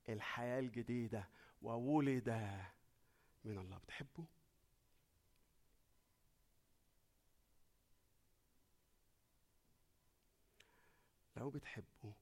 [0.08, 1.28] الحياة الجديدة
[1.62, 2.28] وولد
[3.44, 3.78] من الله.
[3.78, 4.26] بتحبه؟
[11.36, 12.14] لو بتحبه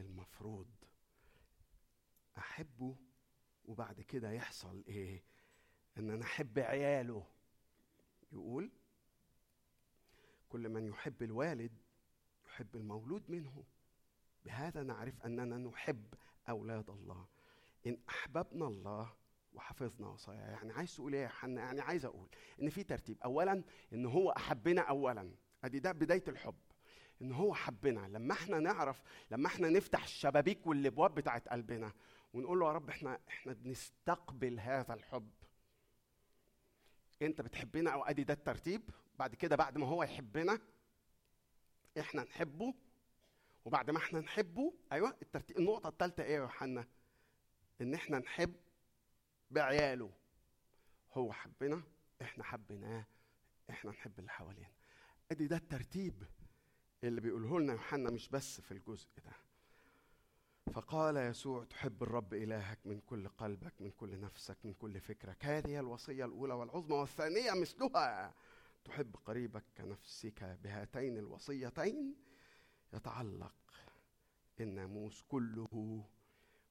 [0.00, 0.66] المفروض
[2.38, 2.96] أحبه
[3.64, 5.22] وبعد كده يحصل إيه؟
[5.98, 7.26] إن أنا أحب عياله.
[8.32, 8.70] يقول
[10.48, 11.82] كل من يحب الوالد
[12.46, 13.64] يحب المولود منه.
[14.44, 16.14] بهذا نعرف أننا نحب
[16.48, 17.33] أولاد الله.
[17.86, 19.12] إن أحببنا الله
[19.52, 20.50] وحفظنا وصاياه.
[20.50, 22.28] يعني عايز تقول إيه يا حنا يعني عايز أقول
[22.62, 23.22] إن في ترتيب.
[23.22, 23.62] اولا
[23.92, 25.34] إن هو أحبنا اولا.
[25.64, 26.54] أدي ده بداية الحب.
[27.22, 28.08] إن هو حبنا.
[28.08, 31.92] لما إحنا نعرف لما إحنا نفتح الشبابيك والابواب بتاعت قلبنا
[32.32, 35.30] ونقول له يا رب إحنا إحنا بنستقبل هذا الحب.
[37.22, 38.82] أنت بتحبنا أو أدي ده الترتيب.
[39.18, 40.58] بعد كده بعد ما هو يحبنا
[42.00, 42.74] إحنا نحبه.
[43.64, 45.58] وبعد ما إحنا نحبه أيوه الترتيب.
[45.58, 46.86] النقطة الثالثه إيه يا يوحنا
[47.80, 48.54] إن إحنا نحب
[49.50, 50.10] بعياله.
[51.12, 51.82] هو حبنا
[52.22, 53.06] إحنا حبيناه
[53.70, 54.70] إحنا نحب اللي حوالينا.
[55.30, 56.24] أدي ده الترتيب
[57.04, 59.32] اللي بيقوله لنا يوحنا مش بس في الجزء ده.
[60.72, 65.44] فقال يسوع تحب الرب إلهك من كل قلبك من كل نفسك من كل فكرك.
[65.44, 68.34] هذه الوصية الأولى والعظمى والثانية مثلها.
[68.84, 72.14] تحب قريبك كنفسك بهاتين الوصيتين؟
[72.92, 73.54] يتعلق
[74.60, 76.04] الناموس كله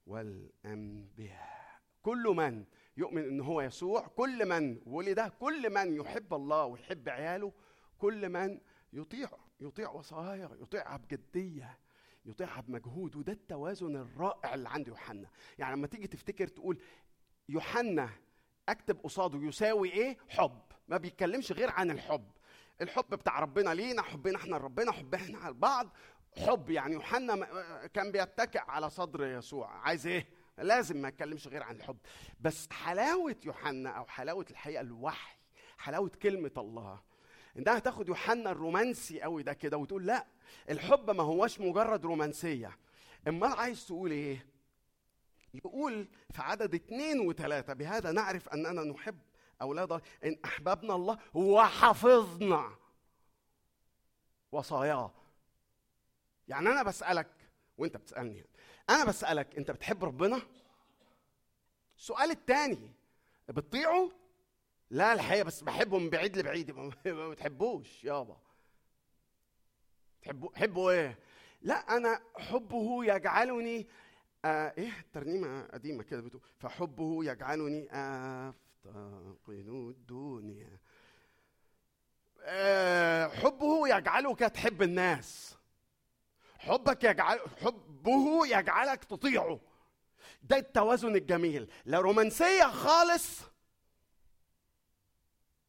[0.05, 1.63] والأنبياء.
[2.01, 2.65] كل من
[2.97, 7.51] يؤمن إن هو يسوع كل من ولد كل من يحب الله ويحب عياله
[7.97, 8.59] كل من
[8.93, 9.29] يطيع
[9.59, 11.79] يطيع وصايا يطيعها بجديه
[12.25, 15.29] يطيعها بمجهود وده التوازن الرائع اللي عند يوحنا.
[15.57, 16.79] يعني لما تيجي تفتكر تقول
[17.49, 18.09] يوحنا
[18.69, 20.61] أكتب قصاده يساوي إيه؟ حب.
[20.87, 22.31] ما بيتكلمش غير عن الحب.
[22.81, 25.89] الحب بتاع ربنا لينا حبنا إحنا لربنا حبنا إحنا على بعض
[26.37, 26.93] حب يعني.
[26.93, 27.47] يوحنا
[27.87, 29.67] كان بيتكئ على صدر يسوع.
[29.67, 30.27] عايز إيه؟
[30.57, 31.97] لازم ما يتكلمش غير عن الحب.
[32.41, 35.35] بس حلاوة يوحنا أو حلاوة الحقيقة الوحي
[35.77, 37.01] حلاوة كلمة الله
[37.57, 40.25] إنها تاخد يوحنا الرومانسي قوي ده كده وتقول لا
[40.69, 42.77] الحب ما هوش مجرد رومانسية.
[43.27, 44.45] أمال عايز تقول إيه؟
[45.53, 49.19] يقول في عدد اثنين وثلاثة بهذا نعرف أننا نحب
[49.61, 52.75] أولاد إن أحببنا الله وحفظنا
[54.51, 55.11] وصاياه.
[56.47, 57.27] يعني أنا بسألك
[57.77, 58.45] وأنت بتسألني
[58.89, 60.41] أنا بسألك أنت بتحب ربنا؟
[61.97, 62.91] السؤال الثاني
[63.49, 64.11] بتطيعه؟
[64.89, 66.91] لا الحقيقة بس بحبه من بعيد لبعيد ما
[67.31, 68.37] بتحبوش يابا
[70.21, 71.19] تحبوا حبوا إيه؟
[71.61, 73.87] لا أنا حبه يجعلني
[74.45, 80.79] آه إيه ترنيمه قديمة كده بتقول فحبه يجعلني افتقد الدنيا
[82.41, 85.57] آه حبه يجعلك تحب الناس
[86.67, 89.59] حبك يجعل حبه يجعلك تطيعه.
[90.43, 91.71] ده التوازن الجميل.
[91.85, 93.39] لا رومانسية خالص.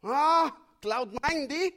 [0.05, 1.75] آه cloud nine دي.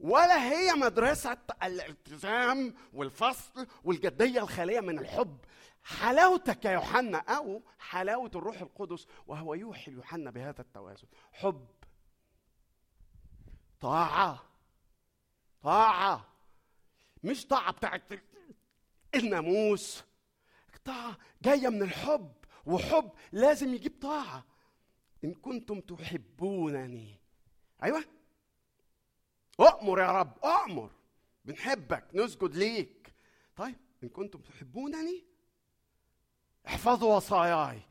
[0.00, 5.38] ولا هي مدرسة الالتزام والفصل والجدية الخالية من الحب.
[5.82, 11.06] حلاوتك يا يوحنا أو حلاوة الروح القدس وهو يوحي يوحنا بهذا التوازن.
[11.32, 11.66] حب.
[13.80, 14.44] طاعة.
[15.62, 16.29] طاعة.
[17.22, 18.02] مش طاعة بتاعت
[19.14, 20.04] الناموس.
[20.84, 22.32] طاعة جاية من الحب
[22.66, 24.46] وحب لازم يجيب طاعة.
[25.24, 27.20] إن كنتم تحبونني.
[27.82, 28.04] أيوه.
[29.60, 30.90] أؤمر يا رب أؤمر.
[31.44, 33.14] بنحبك نسجد ليك.
[33.56, 35.24] طيب إن كنتم تحبونني
[36.66, 37.82] احفظوا وصاياي.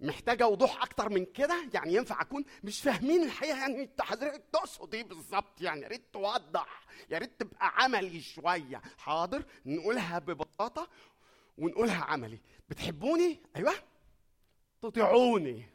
[0.00, 4.94] محتاجة وضوح أكتر من كده؟ يعني ينفع أكون مش فاهمين الحقيقة يعني أنت حضرتك تقصد
[4.94, 5.82] إيه بالظبط يعني.
[5.82, 8.82] يا ريت توضح يا ريت تبقى عملي شوية.
[8.98, 10.88] حاضر نقولها ببساطة
[11.58, 12.38] ونقولها عملي.
[12.68, 13.74] بتحبوني؟ أيوه.
[14.82, 15.66] تطيعوني.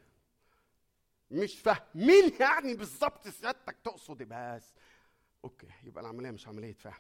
[1.32, 4.74] مش فاهمين يعني بالظبط سيادتك تقصد إيه بس.
[5.44, 6.94] أوكي يبقى العملية مش عملية فهم.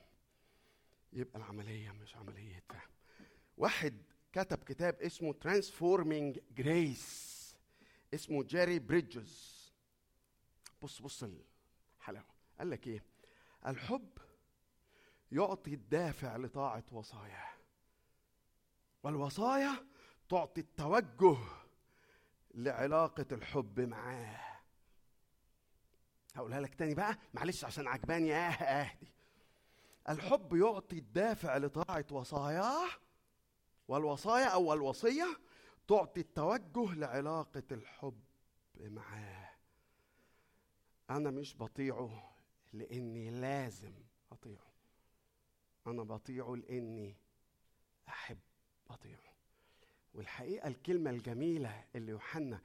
[1.14, 2.90] يبقى العملية مش عملية فهم.
[3.58, 4.02] واحد
[4.34, 7.32] كتب كتاب اسمه Transforming Grace
[8.14, 9.62] اسمه جيري بريدجز
[10.82, 11.24] بص بص
[12.00, 12.26] الحلاوة.
[12.60, 13.04] قال لك إيه؟
[13.68, 14.10] الحب
[15.32, 17.54] يعطي الدافع لطاعة وصاياه
[19.04, 19.88] والوصايا
[20.30, 21.38] تعطي التوجه
[22.54, 24.40] لعلاقة الحب معاه.
[26.36, 28.34] هقولها لك تاني بقى؟ معلش عشان عجباني.
[28.36, 29.12] آه آه دي.
[30.10, 32.88] الحب يعطي الدافع لطاعة وصاياه
[33.92, 35.39] والوصايا أو الوصية
[35.88, 38.20] تعطي التوجه لعلاقة الحب
[38.80, 39.50] معاه.
[41.10, 42.36] أنا مش بطيعه
[42.74, 43.94] لأني لازم
[44.32, 44.72] أطيعه.
[45.88, 47.16] أنا بطيعه لأني
[48.08, 48.39] أحب
[48.89, 49.34] اطيعوا
[50.14, 52.62] والحقيقة الكلمة الجميلة اللي يوحنا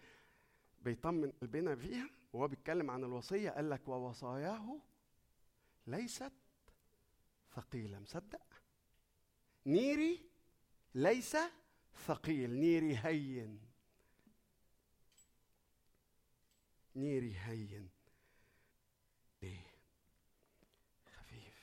[0.82, 4.78] بيطمن قلبنا فيها وهو بيتكلم عن الوصية قال لك ووصاياه
[5.86, 6.32] ليست
[7.54, 7.98] ثقيلة.
[7.98, 8.46] مصدق؟
[9.66, 10.35] نيري
[10.96, 11.36] ليس
[12.06, 13.60] ثقيل نيري هين.
[16.96, 17.90] نيري هين.
[19.42, 19.60] إيه؟
[21.16, 21.54] خفيف.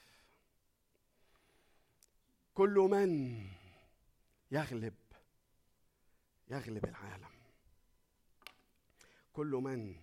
[2.53, 3.41] كل من
[4.51, 4.95] يغلب
[6.47, 7.33] يغلب العالم.
[9.33, 9.95] كل من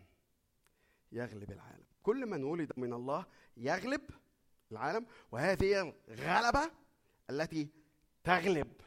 [1.13, 1.85] يغلب العالم.
[2.03, 3.27] كل من ولد من الله
[3.57, 4.11] يغلب
[4.73, 6.71] العالم وهذه الغلبة
[7.31, 7.69] التي
[8.25, 8.80] تغلب.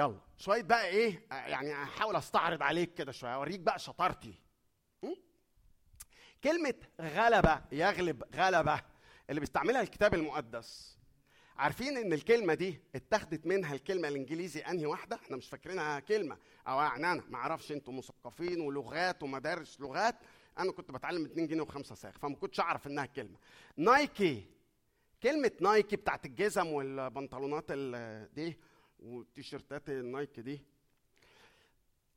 [0.00, 0.20] يلا.
[0.38, 4.34] شوية بقى إيه يعني هحاول أستعرض عليك كده شوية أوريك بقى شطارتي.
[5.02, 5.14] م?
[6.44, 8.80] كلمة غلبة يغلب غلبة
[9.30, 10.98] اللي بيستعملها الكتاب المقدس.
[11.56, 16.38] عارفين إن الكلمة دي اتخذت منها الكلمة الإنجليزي أنهي واحدة؟ إحنا مش فاكرينها كلمة.
[16.68, 20.16] أو يعني أنا ما أعرفش أنتوا مثقفين ولغات ومدارس لغات.
[20.58, 23.38] أنا كنت بتعلم 2 جنيه و5 ساغ فما كنتش أعرف إنها كلمة.
[23.76, 24.44] نايكي.
[25.22, 28.58] كلمة نايكي بتاعت الجزم والبنطلونات ال- دي
[29.00, 30.64] والتيشيرتات النايكي دي.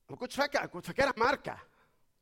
[0.09, 1.57] ما كنتش فاكر كنت فاكرها ماركة.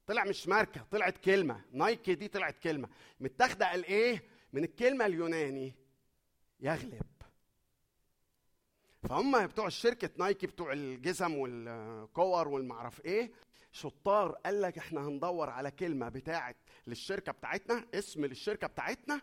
[0.07, 1.65] طلع مش ماركة طلعت كلمة.
[1.71, 2.89] نايكي دي طلعت كلمة.
[3.19, 5.73] متاخدة قال إيه؟ من الكلمة اليوناني.
[6.59, 7.01] يغلب.
[9.03, 13.31] فهم بتوع الشركة نايكي بتوع الجزم والكور والمعرف إيه
[13.71, 16.55] شطار قال لك إحنا هندور على كلمة بتاعت
[16.87, 19.21] للشركة بتاعتنا اسم للشركة بتاعتنا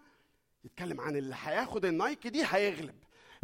[0.65, 2.95] يتكلم عن اللي هياخد النايكي دي هيغلب.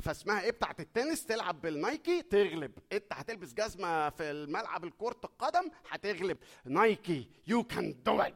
[0.03, 2.79] فاسمها إيه بتاعت التنس تلعب بالنايكي تغلب.
[2.93, 6.39] انت هتلبس جزمة في الملعب الكرة القدم هتغلب.
[6.65, 8.35] نايكي you can do it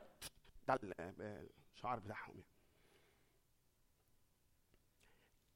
[0.69, 2.45] ده ال- الشعار بتاعهم يعني.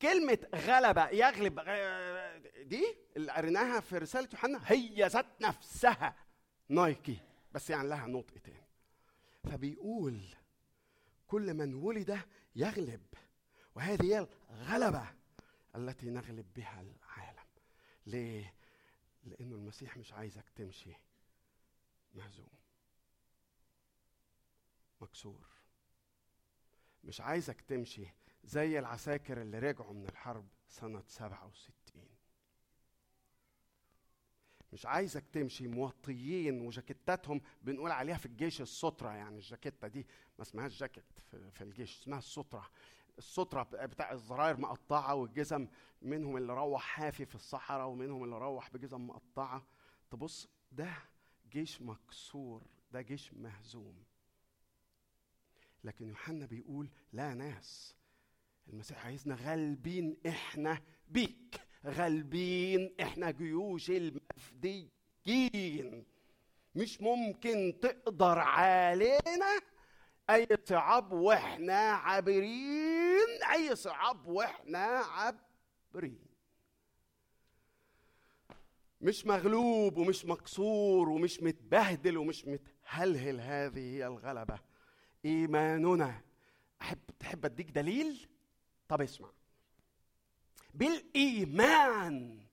[0.02, 4.60] كلمة غلبة يغلب آه، دي اللي قريناها في رسالة يوحنا.
[4.66, 6.14] هي ذات نفسها
[6.68, 7.16] نايكي
[7.52, 8.66] بس يعني لها نطق تاني.
[9.44, 10.20] فبيقول
[11.26, 12.18] كل من ولد
[12.56, 13.02] يغلب
[13.74, 15.06] وهذه هي الغلبة.
[15.76, 17.44] التي نغلب بها العالم.
[18.06, 18.54] ليه؟
[19.24, 20.92] لأنه المسيح مش عايزك تمشي
[22.14, 22.48] مهزوم.
[25.00, 25.46] مكسور.
[27.04, 28.06] مش عايزك تمشي
[28.44, 32.08] زي العساكر اللي رجعوا من الحرب سنة 67
[34.72, 40.06] مش عايزك تمشي موطيين وجاكيتاتهم بنقول عليها في الجيش السترة يعني الجاكيتة دي
[40.38, 42.70] ما اسمهاش جاكيت في, في الجيش اسمها السترة
[43.18, 45.68] السترة بتاع الزراير مقطعة والجزم
[46.02, 49.66] منهم اللي روح حافي في الصحراء ومنهم اللي روح بجزم مقطعة.
[50.10, 50.92] تبص ده
[51.50, 54.04] جيش مكسور ده جيش مهزوم.
[55.84, 57.96] لكن يوحنا بيقول لا ناس
[58.68, 64.92] المسيح عايزنا غالبين إحنا بيك غالبين إحنا جيوش المفديين.
[66.74, 69.60] مش ممكن تقدر علينا
[70.30, 72.91] أي صعاب وإحنا عابرين.
[73.42, 76.32] أي صعاب وإحنا عابرين
[79.00, 84.58] مش مغلوب ومش مكسور ومش متبهدل ومش متهلهل هذه هي الغلبة.
[85.24, 86.20] إيماننا
[86.80, 88.28] احب تحب أديك دليل؟
[88.88, 89.30] طب اسمع.
[90.74, 92.46] بالإيمان.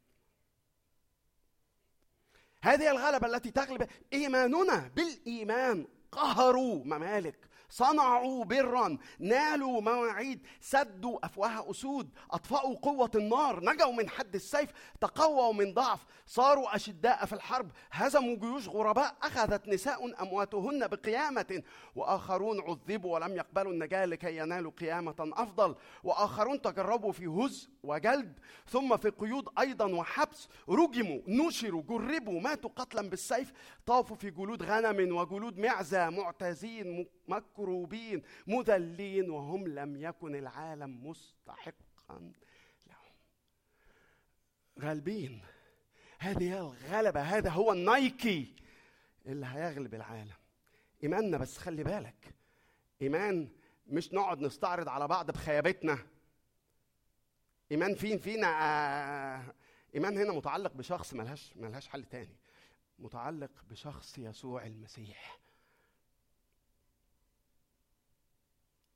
[2.62, 5.88] هذه الغلبة التي تغلب إيماننا بالإيمان.
[6.12, 7.49] قهروا ممالك.
[7.70, 14.70] صنعوا برا نالوا مواعيد سدوا افواه أسود أطفأوا قوة النار نجوا من حد السيف
[15.02, 21.64] تقووا من ضعف صاروا أشداء في الحرب هزموا جيوش غرباء أخذت نساء أمواتهن بقيامة
[21.96, 28.98] وآخرون عذبوا ولم يقبلوا النجاة لكي ينالوا قيامة أفضل وآخرون تجربوا في هز وجلد ثم
[28.98, 33.52] في قيود أيضا وحبس رجموا نشروا جربوا ماتوا قتلا بالسيف
[33.86, 37.08] طافوا في جلود غنم وجلود معزة معتزين
[37.60, 42.32] مكروبين مذلين وهم لم يكن العالم مستحقا
[42.88, 43.14] لهم.
[44.80, 45.42] غالبين.
[46.20, 48.56] هذه هي الغلبة هذا هو النايكي
[49.26, 50.36] اللي هيغلب العالم.
[51.04, 52.36] إيماننا بس خلي بالك.
[53.02, 53.50] إيمان
[53.88, 55.98] مش نقعد نستعرض على بعض بخيابتنا.
[57.72, 59.54] إيمان فين فينا؟ آه
[59.96, 62.36] إيمان هنا متعلق بشخص ملهاش ملهاش حل تاني.
[63.00, 65.40] متعلق بشخص يسوع المسيح.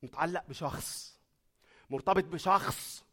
[0.03, 1.19] متعلق بشخص
[1.89, 3.03] مرتبط بشخص.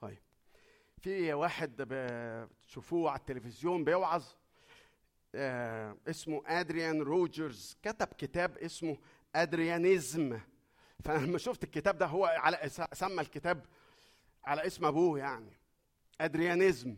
[0.00, 0.18] طيب
[0.98, 4.24] في واحد بتشوفوه على التلفزيون بيوعظ
[5.34, 7.76] آه اسمه أدريان روجرز.
[7.82, 8.98] كتب كتاب اسمه
[9.34, 10.40] أدريانيزم.
[11.04, 13.66] فلما شفت الكتاب ده هو على سمى الكتاب
[14.44, 15.52] على اسم أبوه يعني.
[16.20, 16.96] أدريانيزم.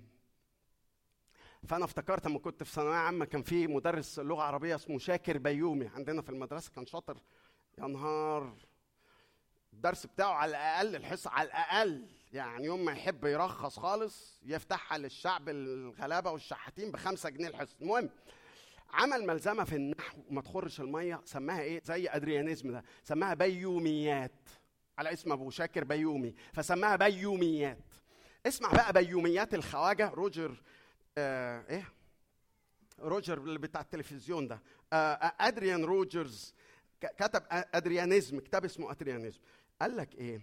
[1.68, 5.86] فأنا افتكرت لما كنت في ثانوية عامة كان في مدرس لغة عربية اسمه شاكر بيومي
[5.88, 7.18] عندنا في المدرسة كان شاطر.
[7.78, 8.54] يا نهار!
[9.72, 15.48] الدرس بتاعه على الأقل الحصة على الأقل يعني يوم ما يحب يرخص خالص يفتحها للشعب
[15.48, 17.76] الغلابة والشحاتين بخمسة جنيه الحصة.
[17.82, 18.10] المهم
[18.92, 24.48] عمل ملزمة في النحو وما تخرش المية سماها إيه؟ زي أدريانيزم ده سماها بيوميات.
[24.98, 27.78] على اسم أبو شاكر بيومي فسماها بيوميات.
[28.46, 30.62] اسمع بقى بيوميات الخواجة روجرز
[31.18, 31.88] آه إيه؟
[33.01, 34.60] روجرز اللي بتاع التلفزيون ده.
[34.92, 36.54] آه آه، أدريان روجرز
[37.00, 39.40] كتب Adrianisms كتاب اسمه Adrianisms.
[39.80, 40.40] قال لك إيه؟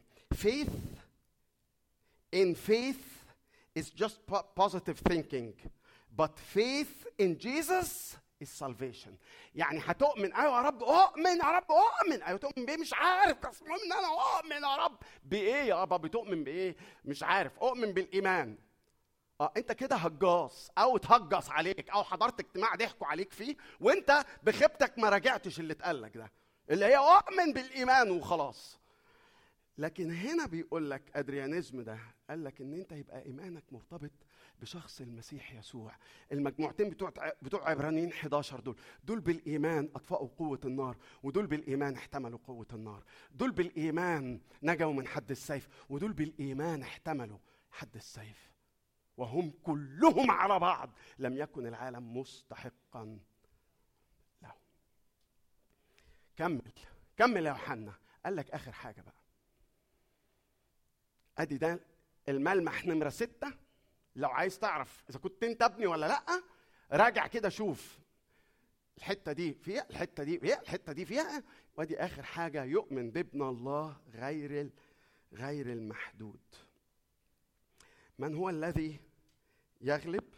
[2.36, 3.06] In faith,
[3.80, 5.54] it's just po- positive thinking.
[6.16, 9.18] But faith in Jesus is salvation.
[9.56, 12.22] يعني هتؤمن أيوه يا رب أؤمن يا رب أؤمن.
[12.22, 14.98] أيوه تؤمن بإيه؟ مش عارف بس المهم ان أنا أؤمن يا رب.
[15.24, 17.60] بإيه يا رب؟ بتؤمن بإيه؟ مش عارف.
[17.60, 18.58] أؤمن بالإيمان.
[19.42, 25.00] آه انت كده هجاص أو اتهجص عليك أو حضرت اجتماع ضحكوا عليك فيه وانت بخيبتك
[25.00, 26.32] ما راجعتش اللي اتقال لك ده
[26.70, 28.80] اللي هي اؤمن بالإيمان وخلاص.
[29.78, 34.12] لكن هنا بيقول لك أدريانيزم ده قال لك إن أنت يبقى إيمانك مرتبط
[34.62, 35.92] بشخص المسيح يسوع.
[36.32, 42.68] المجموعتين بتوع بتوع عبرانيين 11 دول دول بالإيمان أطفأوا قوة النار ودول بالإيمان احتملوا قوة
[42.74, 47.38] النار دول بالإيمان نجوا من حد السيف ودول بالإيمان احتملوا
[47.72, 48.49] حد السيف.
[49.20, 50.90] وهم كلهم على بعض.
[51.20, 53.20] لم يكن العالم مستحقا
[54.42, 54.54] له.
[56.38, 56.62] كمل
[57.18, 57.94] كمل يا يوحنا.
[58.26, 59.22] قال لك آخر حاجة بقى.
[61.38, 61.80] أدي ده
[62.30, 63.54] الملمح نمرة ستة.
[64.16, 66.44] لو عايز تعرف إذا كنت أنت ابني ولا لأ
[66.92, 68.00] راجع كده شوف.
[68.98, 71.44] الحتة دي فيها الحتة دي فيها الحتة دي فيها.
[71.78, 72.64] وأدي آخر حاجة.
[72.64, 74.70] يؤمن بابن الله غير
[75.34, 76.40] غير المحدود.
[78.20, 79.09] من هو الذي
[79.82, 80.34] يغلب.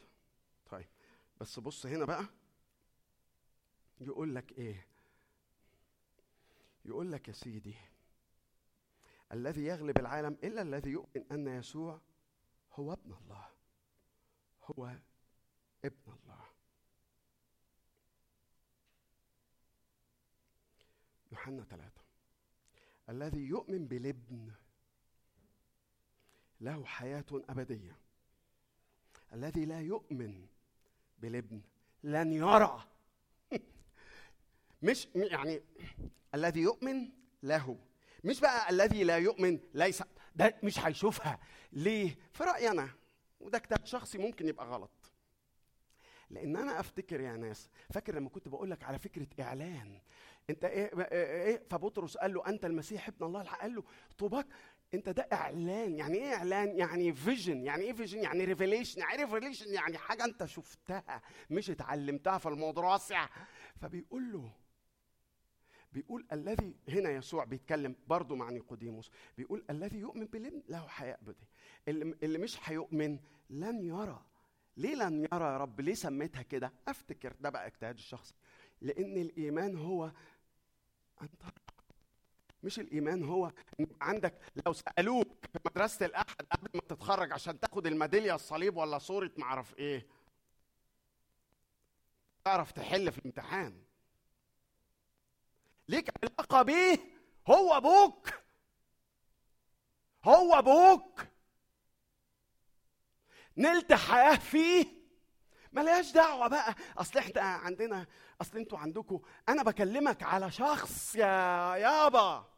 [0.65, 0.87] طيب
[1.41, 2.25] بس بص هنا بقى.
[4.01, 4.87] يقول لك إيه؟
[6.85, 7.75] يقول لك يا سيدي
[9.31, 12.01] الذي يغلب العالم إلا الذي يؤمن أن يسوع
[12.73, 13.49] هو ابن الله.
[14.63, 14.95] هو
[15.85, 16.45] ابن الله.
[21.31, 22.01] يوحنا ثلاثة.
[23.09, 24.51] الذي يؤمن بالابن
[26.61, 27.97] له حياة أبدية.
[29.33, 30.45] الذي لا يؤمن
[31.19, 31.61] بالابن
[32.03, 32.87] لن يرى.
[34.83, 35.61] مش يعني
[36.35, 37.09] الذي يؤمن
[37.43, 37.77] له.
[38.23, 40.03] مش بقى الذي لا يؤمن ليس
[40.35, 41.39] ده مش هيشوفها.
[41.71, 42.89] ليه؟ في رأيي أنا
[43.39, 44.91] وده رأي شخصي ممكن يبقى غلط.
[46.29, 50.01] لأن أنا أفتكر يا ناس فاكر لما كنت بقول لك على فكرة إعلان؟
[50.49, 53.83] أنت إيه إيه إيه؟ فبطرس قال له أنت المسيح ابن الله؟ قال له
[54.17, 54.47] طوباك
[54.93, 59.73] انت ده اعلان يعني إيه اعلان؟ يعني vision يعني إيه vision يعني revelation يعني revelation
[59.73, 63.29] يعني حاجة انت شفتها مش اتعلمتها في المدرسة
[63.75, 64.51] فبيقول له
[65.93, 71.47] بيقول الذي هنا يسوع بيتكلم برضه مع نيقوديموس بيقول الذي يؤمن بالابن له حياة أبدية.
[71.87, 73.19] اللي, اللي مش هيؤمن
[73.49, 74.25] لن يرى.
[74.77, 78.33] ليه لن يرى يا رب؟ ليه سميتها كده؟ أفتكر ده بقى اجتهاد الشخصي.
[78.81, 80.05] لأن الإيمان هو
[81.21, 81.51] ان ترى
[82.63, 83.51] مش الإيمان هو
[84.01, 84.33] عندك
[84.65, 89.77] لو سألوك في مدرسة الأحد قبل ما تتخرج عشان تاخد الميدالية الصليب ولا صورة معرف
[89.79, 90.07] إيه.
[92.45, 93.83] تعرف تحل في الامتحان.
[95.87, 96.99] ليك علاقة بيه
[97.47, 98.29] هو أبوك.
[100.25, 101.21] هو أبوك.
[103.57, 104.85] نلت حياة فيه؟
[105.73, 106.75] ملهاش دعوة بقى.
[106.97, 108.07] أصل إحنا عندنا
[108.41, 112.50] أصل إنتوا عندكم أنا بكلمك على شخص يا يابا.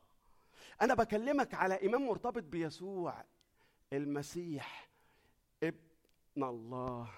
[0.82, 3.26] أنا بكلمك على ايمان مرتبط بيسوع
[3.93, 4.89] المسيح
[5.63, 7.13] ابن الله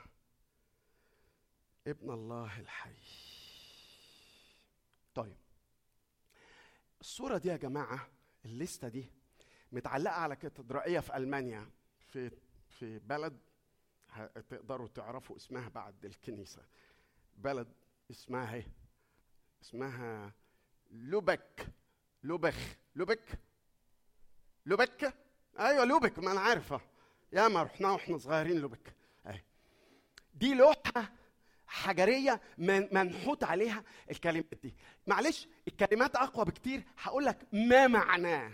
[1.87, 2.95] ابن الله الحي.
[5.15, 5.37] طيب
[7.01, 8.07] الصورة دي يا جماعة
[8.45, 9.05] الليستة دي
[9.71, 12.31] متعلقة على كاتدرائية في ألمانيا في
[12.69, 13.39] في بلد
[14.49, 16.65] تقدروا تعرفوا اسمها بعد الكنيسة.
[17.37, 17.73] بلد
[18.11, 18.67] اسمها إيه؟
[19.61, 20.33] اسمها
[20.91, 21.67] لوبك.
[22.25, 22.55] لوبخ
[22.95, 23.39] لوبك
[24.65, 25.13] لوبك
[25.59, 26.81] أيوه لوبك ما أنا عارفة.
[27.33, 28.95] يا ما رحنا وإحنا صغيرين لوبك
[30.33, 31.11] دي لوحة
[31.67, 34.75] حجرية من منحوت عليها الكلمات دي.
[35.07, 36.83] معلش الكلمات أقوى بكتير.
[36.97, 38.51] هقول لك ما معناه.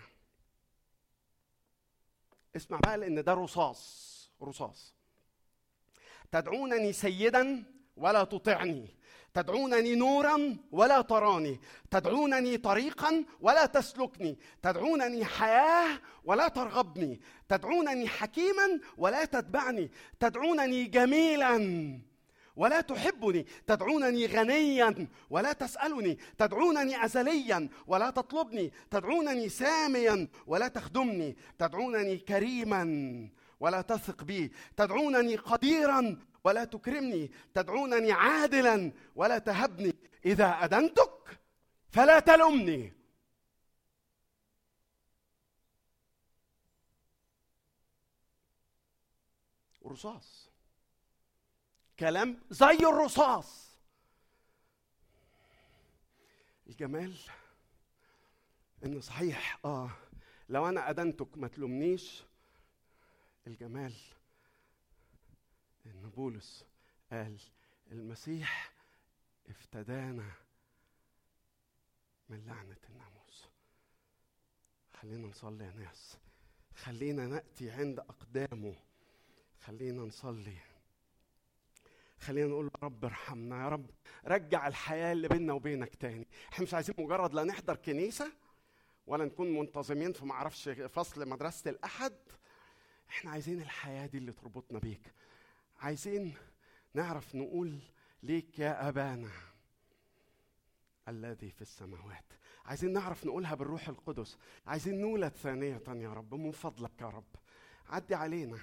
[2.55, 4.31] اسمع بقى لأن ده رصاص.
[4.41, 4.93] رصاص.
[6.31, 7.63] تدعونني سيدا
[7.97, 8.95] ولا تطعني.
[9.33, 11.59] تدعونني نورا ولا تراني.
[11.91, 14.37] تدعونني طريقا ولا تسلكني.
[14.63, 17.21] تدعونني حياة ولا ترغبني.
[17.49, 19.91] تدعونني حكيما ولا تتبعني.
[20.19, 21.57] تدعونني جميلا
[22.55, 23.45] ولا تحبني.
[23.67, 26.17] تدعونني غنيا ولا تسألني.
[26.37, 28.71] تدعونني أزليا ولا تطلبني.
[28.91, 31.35] تدعونني ساميا ولا تخدمني.
[31.59, 32.83] تدعونني كريما
[33.59, 34.51] ولا تثق بي.
[34.77, 39.95] تدعونني قديرا ولا تكرمني تدعونني عادلا ولا تهبني.
[40.25, 41.39] إذا ادنتك
[41.89, 42.93] فلا تلمني
[49.85, 50.49] رصاص.
[51.99, 53.71] كلام زي الرصاص.
[56.67, 57.17] الجمال
[58.85, 59.59] ان صحيح.
[59.65, 59.89] آه
[60.49, 62.23] لو أنا ادنتك ما تلومنيش.
[63.47, 63.93] الجمال
[65.85, 66.65] إن بولس
[67.11, 67.37] قال
[67.91, 68.71] المسيح
[69.49, 70.31] افتدانا
[72.29, 73.49] من لعنة الناموس.
[74.93, 76.17] خلينا نصلي يا ناس.
[76.75, 78.75] خلينا نأتي عند أقدامه.
[79.61, 80.57] خلينا نصلي.
[82.19, 83.63] خلينا نقول يا رب ارحمنا.
[83.63, 83.89] يا رب
[84.25, 86.27] رجع الحياة اللي بيننا وبينك تاني.
[86.53, 88.31] إحنا مش عايزين مجرد لا نحضر كنيسة
[89.07, 92.17] ولا نكون منتظمين في معرفش فصل مدرسة الأحد.
[93.09, 95.13] إحنا عايزين الحياة دي اللي تربطنا بيك.
[95.81, 96.33] عايزين
[96.93, 97.79] نعرف نقول
[98.23, 99.31] ليك يا أبانا
[101.07, 102.25] الذي في السماوات.
[102.65, 104.37] عايزين نعرف نقولها بالروح القدس.
[104.67, 106.33] عايزين نولد ثانية يا رب.
[106.33, 107.35] من فضلك يا رب.
[107.85, 108.59] عدي علينا.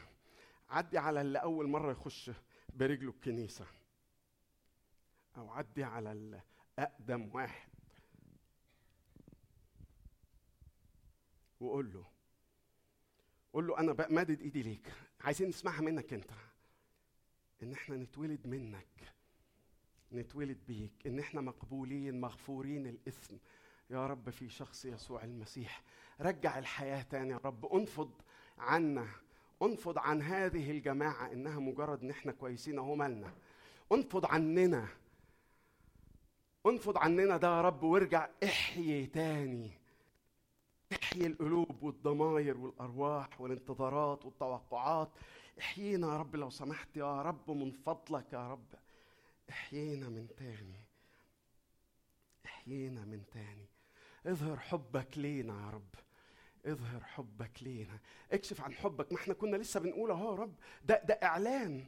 [0.69, 2.31] عدي على اللي أول مرة يخش
[2.75, 3.67] برجله الكنيسة.
[5.37, 7.69] أو عدي على الأقدم واحد.
[11.61, 12.07] وقول له.
[13.53, 14.93] قول له أنا مادد إيدي ليك.
[15.21, 16.31] عايزين نسمعها منك أنت.
[17.63, 18.87] إن إحنا نتولد منك
[20.13, 23.35] نتولد بيك إن إحنا مقبولين مغفورين الإثم.
[23.91, 25.83] يا رب في شخص يسوع المسيح
[26.21, 27.67] رجع الحياة تاني يا رب.
[27.67, 28.11] أنفض
[28.59, 29.09] عنا
[29.63, 33.33] أنفض عن هذه الجماعة إنها مجرد إن إحنا كويسين أهو مالنا.
[33.93, 34.89] أنفض عننا
[36.67, 39.71] أنفض عننا ده يا رب وارجع احيي تاني.
[41.03, 45.09] احيي القلوب والضماير والأرواح والانتظارات والتوقعات.
[45.61, 48.75] احيينا يا رب لو سمحت يا رب من فضلك يا رب.
[49.51, 50.85] احيينا من تاني.
[52.47, 53.67] احيينا من تاني.
[54.27, 55.95] اظهر حبك لينا يا رب.
[56.67, 57.99] اظهر حبك لينا.
[58.33, 59.13] اكشف عن حبك.
[59.13, 60.55] ما إحنا كنا لسه بنقول اهو يا رب.
[60.85, 61.87] ده ده اعلان.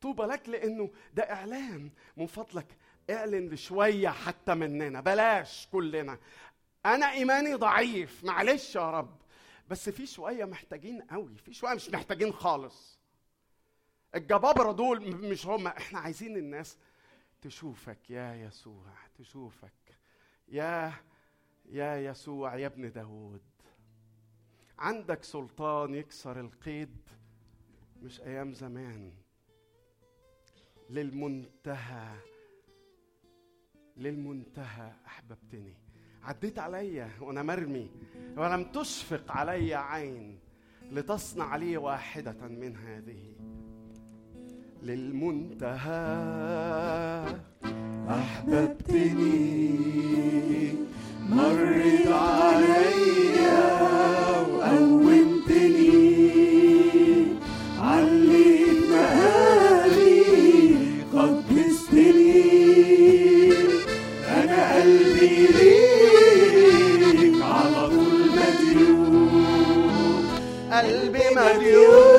[0.00, 1.90] طوبى لك لأنه ده اعلان.
[2.16, 2.76] من فضلك
[3.10, 5.00] اعلن لشوية حتى مننا.
[5.00, 6.18] بلاش كلنا.
[6.86, 8.24] أنا ايماني ضعيف.
[8.24, 9.21] معلش يا رب.
[9.72, 12.98] بس في شوية محتاجين قوي في شوية مش محتاجين خالص.
[14.14, 16.78] الجبابرة دول مش هم إحنا عايزين الناس
[17.40, 19.98] تشوفك يا يسوع تشوفك.
[20.48, 20.94] يا
[21.64, 23.42] يا يسوع يا ابن داود
[24.78, 26.96] عندك سلطان يكسر القيد
[28.02, 29.12] مش أيام زمان.
[30.90, 32.16] للمنتهى
[33.96, 35.81] للمنتهى أحببتني.
[36.24, 37.90] عديت عليا وأنا مرمي
[38.36, 40.38] ولم تشفق علي عين
[40.92, 43.32] لتصنع لي واحدة من هذه.
[44.82, 45.92] للمنتهى
[48.08, 49.32] أحببتني
[51.30, 53.80] مرت عليا
[54.40, 55.21] وقومتني
[70.82, 72.11] قلبي مديون.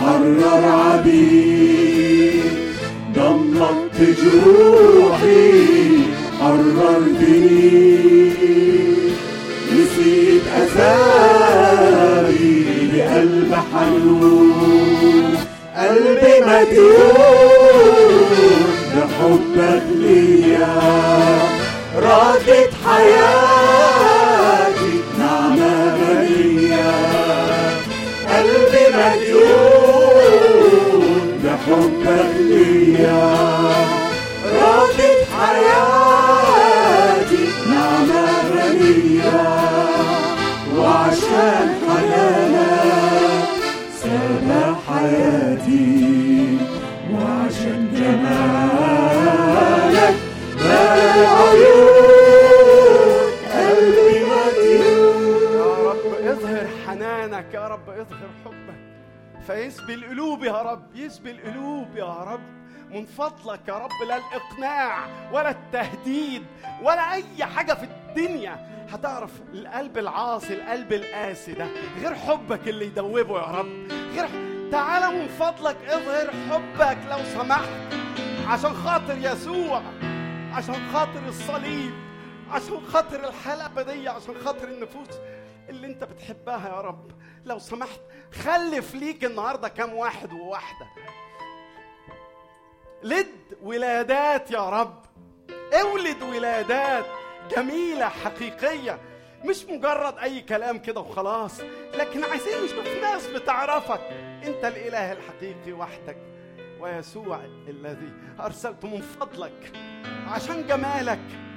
[0.00, 2.52] حرر عبيد
[4.00, 5.52] جروحي
[9.72, 12.52] نسيت أسامي
[12.92, 15.36] بقلب حنون
[16.46, 17.32] مديون
[19.90, 20.74] ليا
[21.96, 23.61] ردت حياتي
[59.46, 62.62] فيسبي القلوب يا رب يسبي القلوب يا رب.
[62.90, 66.42] من فضلك يا رب لا الإقناع ولا التهديد
[66.82, 68.86] ولا أي حاجة في الدنيا.
[68.90, 71.66] هتعرف القلب العاصي القلب القاسي ده
[72.00, 73.88] غير حبك اللي يدوبه يا رب.
[74.14, 74.28] غير
[74.72, 77.68] تعالى من فضلك اظهر حبك لو سمحت.
[78.48, 79.82] عشان خاطر يسوع
[80.52, 81.92] عشان خاطر الصليب
[82.50, 85.08] عشان خاطر الحلقة الأبدية عشان خاطر النفوس.
[85.68, 87.10] اللي انت بتحبها يا رب.
[87.44, 88.00] لو سمحت
[88.32, 90.86] خلف ليك النهارده كام واحد وواحدة.
[93.02, 95.02] لد ولادات يا رب.
[95.80, 97.04] اولد ولادات
[97.56, 99.00] جميلة حقيقية.
[99.44, 101.60] مش مجرد أي كلام كده وخلاص
[101.94, 104.00] لكن عايزين نشوف ناس بتعرفك.
[104.44, 106.18] أنت الإله الحقيقي وحدك
[106.80, 109.72] ويسوع الذي أرسلته من فضلك
[110.28, 111.51] عشان جمالك.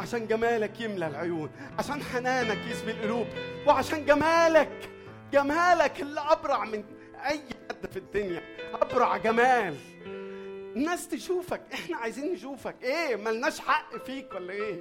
[0.00, 3.26] عشان جمالك يملى العيون عشان حنانك يسبي القلوب
[3.66, 4.90] وعشان جمالك
[5.32, 6.84] جمالك اللي أبرع من
[7.26, 7.40] أي
[7.70, 8.42] حد في الدنيا
[8.74, 9.74] أبرع جمال.
[10.76, 12.76] الناس تشوفك إحنا عايزين نشوفك.
[12.82, 14.80] إيه ملناش حق فيك ولا إيه؟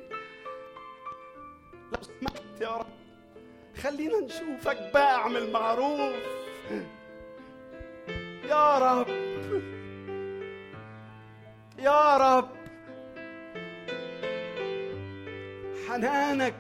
[1.94, 2.88] لو سمحت يا رب
[3.84, 6.14] خلينا نشوفك بقى أعمل معروف.
[8.50, 9.08] يا رب
[11.80, 12.59] يا رب.
[15.90, 16.54] حنانك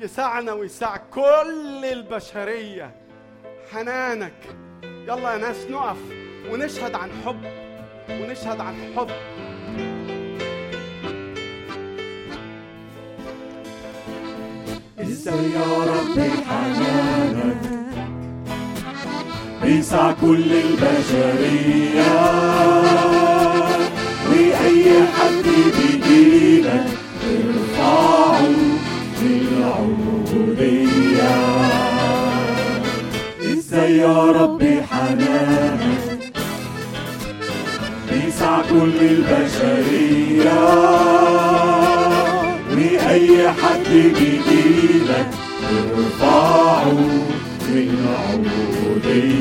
[0.00, 2.94] يسعنا ويسع كل البشرية.
[3.72, 4.32] حنانك.
[4.82, 5.96] يلا يا ناس نقف
[6.50, 7.44] ونشهد عن حب
[8.10, 9.10] ونشهد عن حب.
[15.00, 17.56] إزاي يا رب حنانك
[19.62, 22.12] بيسع كل البشرية.
[24.30, 25.44] وأي حد
[25.76, 27.01] بيجيلك
[34.02, 36.32] يا رب حنانك
[38.10, 40.60] بيسع كل البشرية
[42.72, 45.30] وأي حد بيجيلك
[45.70, 46.98] ترفعه
[47.68, 49.32] العبودية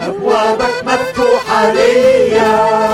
[0.00, 2.85] أبوابك مفتوحة ليا.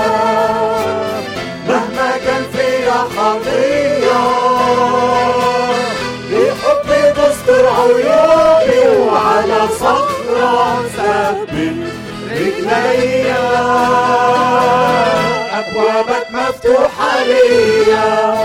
[15.59, 18.35] أبوابك مفتوحة ليا.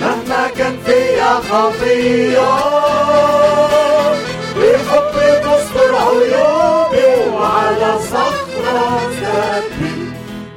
[0.00, 2.52] مهما كان فيا خطية.
[4.56, 9.00] بحبي تستر عيوبي وعلى صخرة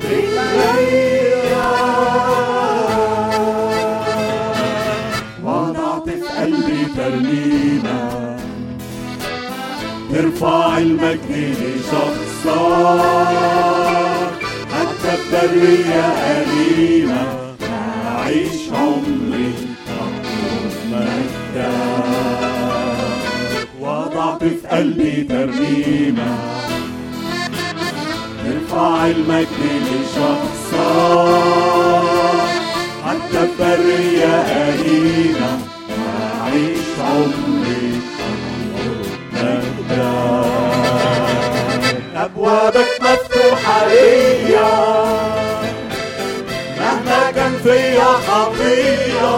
[0.04, 1.72] رجليا
[5.44, 8.02] وضعت في قلبي ترنيمة.
[10.14, 11.75] ترفع المجد
[12.56, 14.32] لشخصك
[14.74, 17.24] حتى البرية أليمة
[18.08, 19.54] أعيش عمري
[19.88, 21.76] أطلب مجدك
[23.82, 26.38] وضعت في قلبي ترنيمة
[28.46, 30.86] ترفع المجد لشخصك
[33.06, 35.52] حتى البرية أليمة
[36.42, 38.02] أعيش عمري
[39.34, 40.55] مجدك
[42.36, 44.72] أبوابك مفتوحة ليا
[46.80, 49.38] مهما كان فيا خطية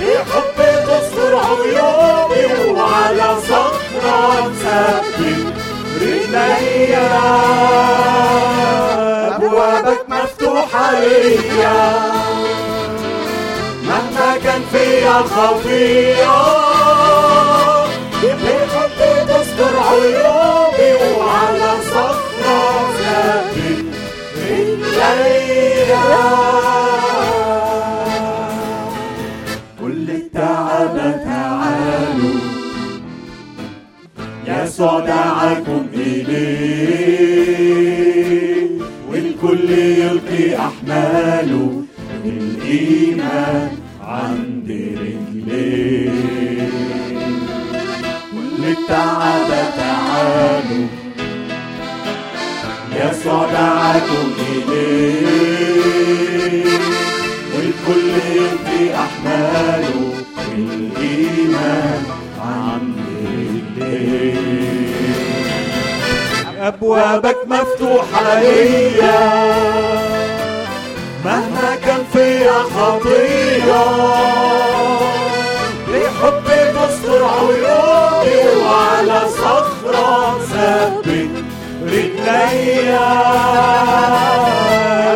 [0.00, 5.54] بحبي تستر عيوبي وعلى صخرة ثبت
[6.00, 7.08] رجليا
[9.36, 12.12] أبوابك مفتوحة ليا
[13.84, 16.38] مهما كان فيا خطية
[19.58, 23.84] تستر عيوبي وعلى صخرة ثابت
[24.50, 25.98] رجليا
[29.80, 32.40] كل التعب تعالوا
[34.46, 37.48] يسوع دعاكم إليه
[39.10, 41.82] والكل يلقي أحماله
[42.24, 43.70] بالإيمان
[44.02, 44.68] عند
[45.00, 46.07] رجليه.
[48.88, 50.86] التعب تعالوا
[52.96, 55.18] يسوع دعاكم إليه
[57.54, 60.14] والكل يلقي أحماله
[60.48, 62.02] بالإيمان
[62.40, 62.96] عند
[63.78, 64.38] رجليه
[66.60, 69.20] أبوابك مفتوحة ليا.
[71.24, 73.84] مهما كان فيا خطية.
[75.88, 77.87] لحبي تستر عيوبي
[78.68, 81.30] وعلى صخرة ثبت
[81.82, 83.08] رجليا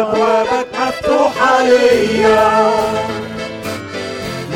[0.01, 2.71] أبوابك مفتوحة ليا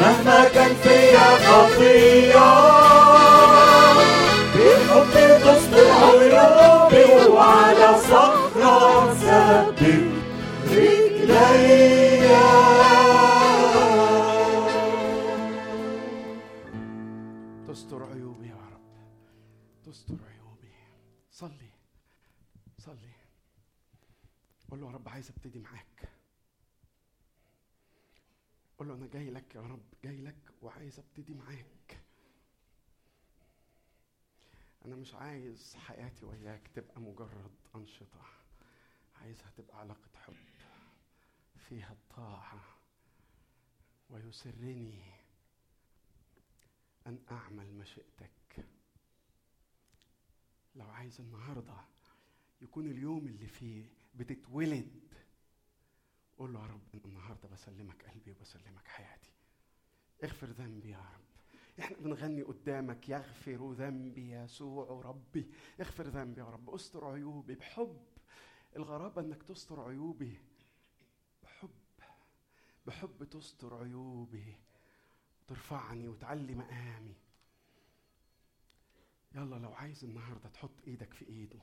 [0.01, 2.53] مهما كان فيا خطية
[4.55, 10.05] بحبي تستر عيوبي وعلى صخرة ثبت
[10.73, 12.06] رجليا
[24.97, 26.09] رب عايز أبتدي معاك.
[28.79, 32.01] قول له أنا جاي لك يا رب جاي لك وعايز أبتدي معاك.
[34.85, 38.25] أنا مش عايز حياتي وياك تبقى مجرد أنشطة.
[39.21, 40.35] عايزها تبقى علاقة حب.
[41.69, 42.61] فيها الطاعة.
[44.11, 45.03] ويسرني
[47.07, 48.67] أن أعمل مشيئتك
[50.75, 51.77] لو عايز النهاردة
[52.61, 53.85] يكون اليوم اللي فيه
[54.17, 55.07] بتتولد.
[56.39, 59.33] قول له يا رب أنا النهاردة بسلمك قلبي وبسلمك حياتي.
[60.25, 61.27] اغفر ذنبي يا رب.
[61.81, 65.51] إحنا بنغني قدامك يغفر ذنبي يسوع ربي.
[65.81, 66.71] اغفر ذنبي يا رب.
[66.71, 68.05] استر عيوبي بحب.
[68.77, 70.39] الغرابة إنك تستر عيوبي
[71.43, 71.71] بحب.
[72.87, 74.57] بحب تستر عيوبي.
[75.47, 77.17] ترفعني وتعلي مقامي.
[79.35, 81.61] يلا لو عايز النهارده تحط إيدك في إيده.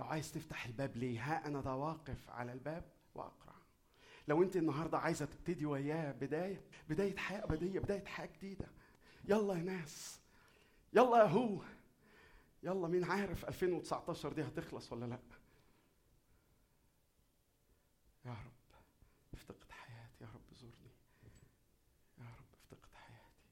[0.00, 2.84] لو عايز تفتح الباب ليه؟ ها أنا ده واقف على الباب
[3.14, 3.54] واقرع
[4.28, 8.68] لو أنت النهارده عايزة تبتدي وياه بداية بداية حياة أبدية بداية حياة جديدة.
[9.24, 10.20] يلا يا ناس.
[10.92, 11.62] يلا يا هو.
[12.62, 15.18] يلا مين عارف 2019 دي هتخلص ولا لأ؟
[18.24, 18.76] يا رب
[19.34, 20.24] افتقد حياتي.
[20.24, 20.92] يا رب زورني.
[22.18, 23.50] يا رب افتقد حياتي.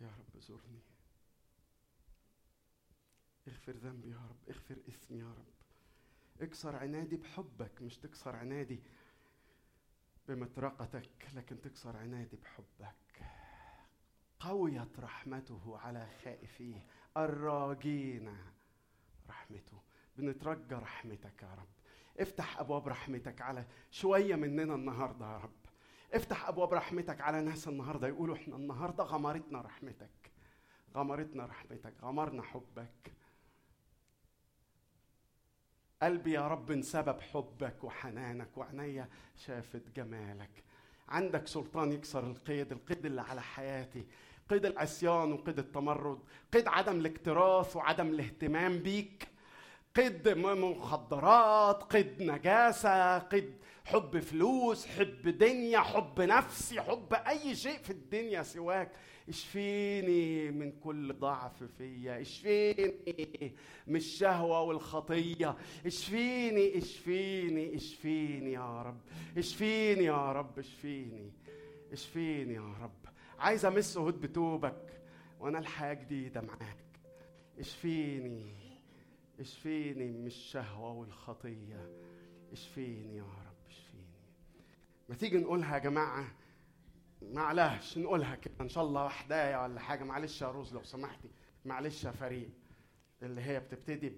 [0.00, 0.80] يا رب زورني.
[3.70, 5.44] اغفر ذنبي يا رب اغفر اثمي يا رب.
[6.40, 8.80] اكسر عنادي بحبك مش تكسر عنادي
[10.28, 13.24] بمطرقتك لكن تكسر عنادي بحبك.
[14.40, 16.86] قويت رحمته على خائفيه.
[17.16, 18.36] الراجين
[19.28, 19.80] رحمته.
[20.16, 21.68] بنترجى رحمتك يا رب.
[22.20, 25.60] افتح أبواب رحمتك على شوية مننا النهارده يا رب.
[26.12, 28.08] افتح أبواب رحمتك على ناس النهارده.
[28.08, 30.30] يقولوا إحنا النهارده غمرتنا رحمتك.
[30.94, 31.94] غمرتنا رحمتك.
[32.02, 33.12] غمرنا حبك.
[36.02, 40.50] قلبي يا رب انسبب حبك وحنانك وعينيا شافت جمالك.
[41.08, 44.06] عندك سلطان يكسر القيد القيد اللي على حياتي.
[44.50, 46.18] قيد العصيان وقيد التمرد.
[46.52, 49.28] قيد عدم الاكتراث وعدم الاهتمام بيك.
[49.96, 53.54] قيد مخدرات قيد نجاسة قيد
[53.84, 58.92] حب فلوس حب دنيا حب نفسي حب أي شيء في الدنيا سواك.
[59.30, 63.52] اشفيني من كل ضعف فيا اشفيني
[63.86, 65.56] من الشهوة والخطية.
[65.86, 69.00] اشفيني اشفيني اشفيني يا رب
[69.38, 71.32] اشفيني يا رب اشفيني
[71.92, 72.92] اشفيني يا رب.
[73.38, 75.02] عايز أمس هود بتوبك
[75.40, 76.76] وأنا الحياة جديدة معاك.
[77.58, 78.54] اشفيني
[79.40, 81.90] اشفيني من الشهوة والخطية.
[82.52, 84.04] اشفيني يا رب اشفيني.
[85.08, 86.24] ما تيجي نقولها يا جماعة؟
[87.22, 88.54] معلش نقولها كده.
[88.60, 90.04] إن شاء الله وحداية ولا حاجة.
[90.04, 91.30] معلش يا روز لو سمحتي.
[91.64, 92.48] معلش يا فريق
[93.22, 94.12] اللي هي بتبتدي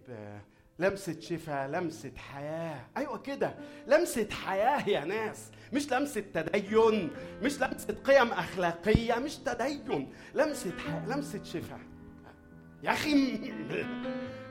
[0.78, 2.86] لمسة شفاء لمسة حياة.
[2.96, 3.54] أيوة كده.
[3.86, 5.50] لمسة حياة يا ناس.
[5.72, 7.10] مش لمسة تدين.
[7.42, 9.14] مش لمسة قيم أخلاقية.
[9.18, 10.12] مش تدين.
[10.34, 11.80] لمسة حياة لمسة شفاء
[12.82, 13.38] يا أخي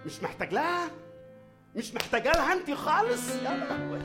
[0.05, 0.89] مش محتاج لها؟
[1.75, 4.01] مش محتاجة لها أنت خالص؟ يا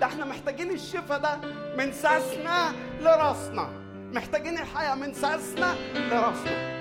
[0.00, 1.36] ده إحنا محتاجين الشفاء ده
[1.76, 3.87] من ساسنا لراسنا.
[4.12, 5.74] محتاجين الحياة من ساسنا
[6.10, 6.78] لراسنا.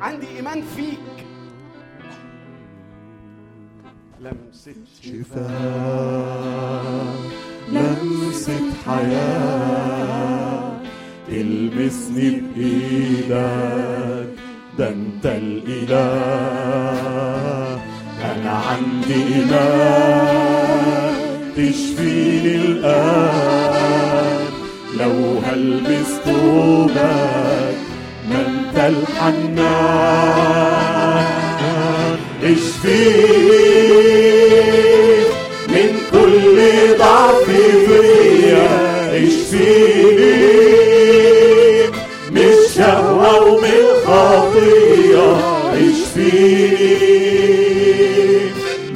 [0.00, 1.26] عندي إيمان فيك.
[4.20, 5.48] لمسة شفاء.
[7.68, 10.72] لمسة حياة.
[11.28, 14.28] تلمسني بإيدك
[14.78, 15.98] ده انت الإله.
[18.24, 21.14] أنا عندي إيمان.
[21.56, 23.77] تشفيني الآن.
[25.00, 27.76] لو هلبس ثوبك
[28.30, 30.18] انت الحنان
[32.44, 33.68] اشفيني
[35.68, 36.58] من كل
[36.98, 37.44] ضعف
[37.86, 38.68] فيا.
[39.26, 40.38] اشفيني
[42.30, 45.30] من الشهوة ومن الخطية.
[45.72, 46.98] اشفيني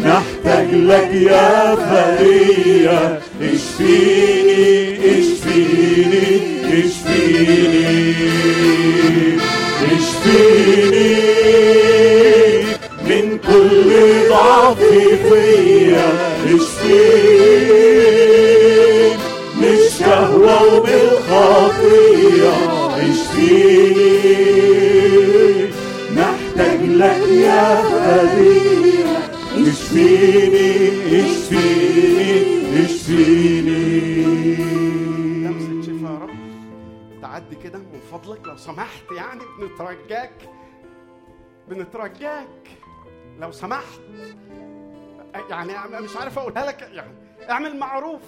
[0.05, 5.22] نحتاج لك يا فريا اشفيني
[5.53, 6.37] إشفيني
[6.85, 8.15] إشفيني
[9.93, 11.13] إشفيني.
[13.05, 13.91] من كل
[14.29, 14.79] ضعف
[15.29, 16.09] فيا
[16.45, 17.73] إشفيني.
[19.57, 22.55] من الشهوة ومن الخطية
[22.97, 24.13] إشفيني.
[26.17, 29.13] نحتاج لك يا فريا
[29.57, 30.71] إشفيني
[31.07, 32.31] إشفيني
[32.85, 34.72] إشفيني.
[37.55, 40.51] كده من فضلك لو سمحت يعني بنترجاك.
[41.69, 42.69] بنترجاك
[43.39, 44.01] لو سمحت.
[45.51, 47.13] يعني مش عارف أقولها لك يعني
[47.51, 48.23] اعمل معروف.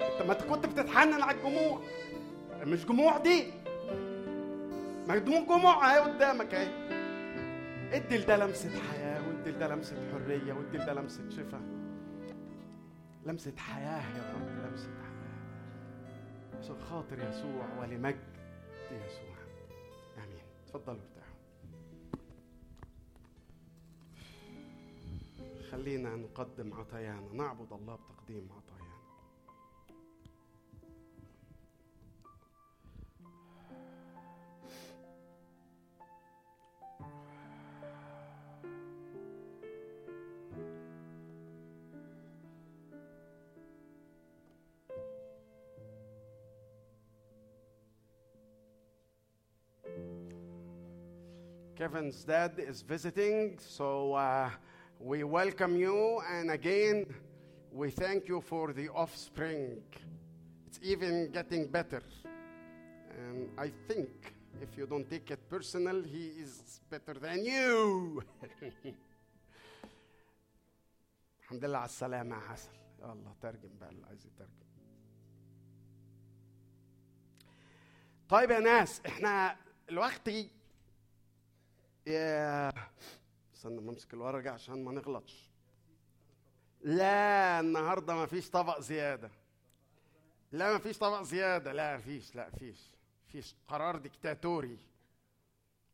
[0.00, 1.80] أنت ما كنت بتتحنن على الجموع.
[2.64, 3.52] مش جموع دي.
[5.08, 6.90] دموع جموع أهي قدامك أهي.
[7.96, 11.60] ادي لده لمسة حياة وادي لده لمسة حرية وادي لده لمسة شفا.
[13.26, 16.60] لمسة حياة يا رب لمسة حياة.
[16.60, 18.29] عشان خاطر يسوع ولمجد.
[20.70, 21.36] امين اتفضلوا ارتاحوا
[25.70, 28.80] خلينا نقدم عطايانا نعبد الله بتقديم عطايانا.
[51.79, 54.49] Kevin's dad is visiting, so uh,
[54.99, 56.21] we welcome you.
[56.31, 57.05] And again,
[57.71, 59.81] we thank you for the offspring.
[60.67, 62.01] It's even getting better.
[63.17, 64.09] And I think
[64.61, 68.21] if you don't take it personal, he is better than you.
[71.43, 74.65] الحمد لله على السلامة يا حسن يلا ترجم بقى اللي عايز يترجم
[78.29, 79.55] طيب يا ناس احنا
[79.89, 80.29] الوقت
[82.10, 82.72] يا
[83.54, 85.50] استنى ما امسك الورقة عشان ما نغلطش.
[86.80, 89.30] لا النهارده ما فيش طبق زيادة.
[90.52, 91.72] لا ما فيش طبق زيادة.
[91.72, 92.80] لا فيش لا فيش.
[93.26, 93.54] فيش.
[93.68, 94.78] قرار ديكتاتوري.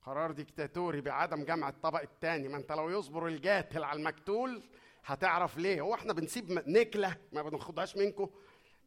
[0.03, 4.63] قرار ديكتاتوري بعدم جمع الطبق الثاني ما انت لو يصبر الجاتل على المقتول
[5.05, 8.31] هتعرف ليه؟ هو إحنا بنسيب نكلة ما بناخدهاش منكم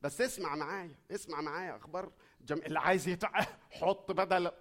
[0.02, 2.12] بس اسمع معايا اسمع معايا أخبار
[2.42, 2.58] جم...
[2.58, 3.42] اللي عايز يتع...
[3.72, 4.52] حط بدل؟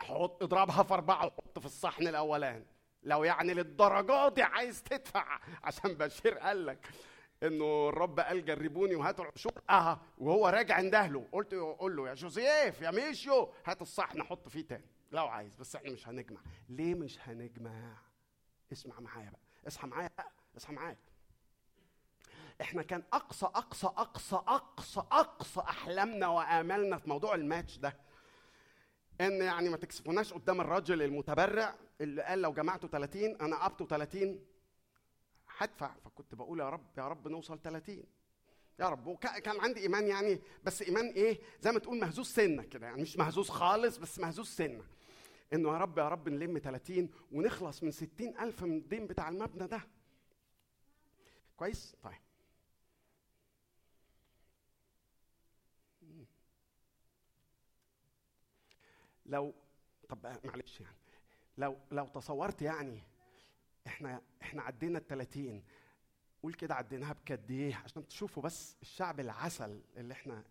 [0.00, 2.66] حط اضربها في أربعة وحط في الصحن الأولاني.
[3.02, 5.40] لو يعني للدرجة دي عايز تدفع.
[5.64, 6.88] عشان بشير قال لك
[7.42, 12.14] إنه الرب قال جربوني وهاتوا العشور آه وهو راجع اندهله قلت له قول له يا
[12.14, 14.84] جوزيف يا ميشيو هات الصحن حط فيه تاني.
[15.12, 16.40] لو عايز بس إحنا مش هنجمع.
[16.68, 17.94] ليه مش هنجمع؟
[18.72, 19.40] اسمع معايا بقى.
[19.66, 20.32] اصحى معايا بقى.
[20.56, 20.96] اصحى معايا.
[22.60, 27.96] إحنا كان أقصى أقصى أقصى أقصى أقصى أحلامنا وآمالنا في موضوع الماتش ده
[29.20, 34.40] إن يعني ما تكسفوناش قدام الراجل المتبرع اللي قال لو جمعتوا 30 أنا ابتو 30
[35.58, 35.94] هدفع.
[36.04, 38.02] فكنت بقول يا رب يا رب نوصل 30
[38.80, 39.06] يا رب.
[39.06, 42.86] وكان عندي إيمان يعني بس إيمان إيه؟ زي ما تقول مهزوز سنة كده.
[42.86, 44.82] يعني مش مهزوز خالص بس مهزوز سنة.
[45.52, 49.66] إنه يا رب يا رب نلم 30 ونخلص من 60 ألف من الدين بتاع المبنى
[49.66, 49.80] ده.
[51.56, 52.27] كويس؟ طيب.
[59.28, 59.54] لو
[60.08, 60.96] طب معلش يعني
[61.58, 63.02] لو لو تصورت يعني
[63.86, 65.64] إحنا إحنا عدينا ال 30
[66.42, 70.44] قول كده عديناها بقد إيه؟ عشان تشوفوا بس الشعب العسل اللي إحنا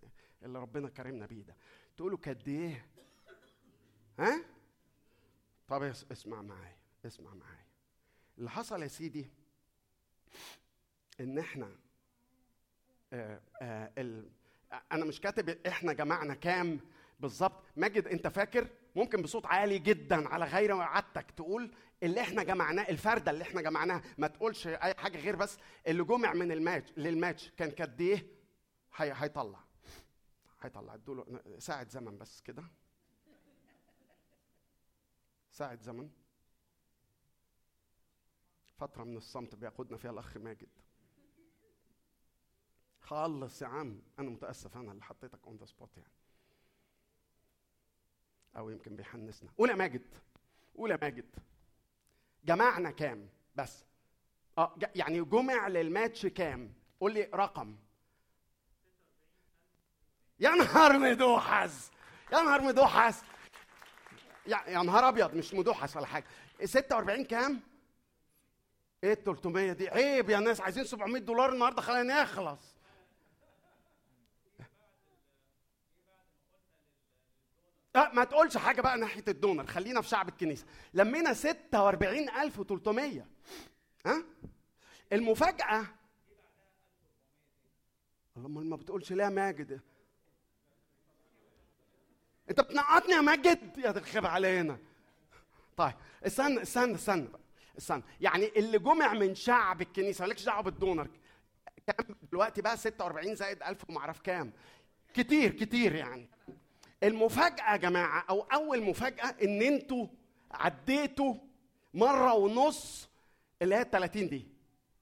[0.44, 1.56] اللي ربنا كرمنا بيه ده.
[1.98, 2.86] تقولوا قد إيه؟
[4.20, 4.44] ها؟
[5.68, 6.76] طب اس- اسمع معايا
[7.06, 7.66] اسمع معايا.
[8.38, 9.28] اللي حصل يا سيدي
[11.20, 11.76] ان إحنا
[13.14, 14.30] آه آه ال...
[14.91, 16.80] أنا مش كاتب إحنا جمعنا كام
[17.19, 17.64] بالظبط.
[17.76, 21.73] ماجد انت فاكر؟ ممكن بصوت عالي جدا على غير وعدتك تقول
[22.03, 24.02] اللي إحنا جمعناه الفردة اللي إحنا جمعناها.
[24.18, 25.57] ما تقولش أي حاجة غير بس
[25.88, 28.27] اللي جمع من ال match لل match كان قد إيه؟
[28.95, 29.64] هي هيطلع.
[30.61, 30.94] هيطلع.
[30.94, 32.64] ادوله ساعة زمن بس كده.
[35.52, 36.10] ساعة زمن.
[38.77, 40.69] فترة من الصمت بياخدنا فيها الأخ ماجد.
[43.02, 44.02] خلص يا عم.
[44.19, 44.77] أنا متأسف.
[44.77, 46.16] أنا اللي حطيتك on the spot يعني.
[48.58, 49.50] أو يمكن بيحنسنا.
[49.58, 50.02] قول يا ماجد.
[50.78, 51.26] قول يا ماجد.
[52.46, 53.86] جمعنا كام؟ بس.
[54.58, 57.76] آه يعني جمع للماتش كام؟ قول لي رقم.
[60.40, 61.92] يا نهار مدوحس.
[62.34, 63.24] يا نهار مدوحس.
[64.48, 66.26] يا نهار أبيض مش مدوحس ولا حاجة.
[66.64, 67.60] 46 كام؟
[69.04, 69.90] إيه ال 300 دي.
[69.90, 72.77] عيب يا ناس عايزين 700 دولار النهارده خلينا نخلص.
[77.98, 80.65] لا ما تقولش حاجة بقى ناحية الدونر خلينا في شعب الكنيسة.
[80.94, 83.26] لمينا 46300
[84.06, 84.24] ها؟
[85.14, 85.86] المفاجأة
[88.38, 89.82] الله أمال ما بتقولش ليه ماجد.
[92.49, 94.78] أنت بتنقطني يا ماجد؟ يا تخرب علينا.
[95.78, 95.94] طيب
[96.26, 97.40] استنى استنى استنى بقى
[97.78, 98.03] استنى.
[98.22, 101.07] يعني اللي جمع من شعب الكنيسة مالكش دعوة بالدونر.
[101.88, 104.53] كام دلوقتي بقى 46 زائد 1000 وما اعرف كام؟
[105.14, 106.30] كتير كتير يعني.
[107.03, 110.07] المفاجأة يا جماعة أو أول مفاجأة إن أنتوا
[110.52, 111.36] عديتوا
[111.94, 113.10] مرة ونص
[113.61, 114.48] اللي هي ال 30 دي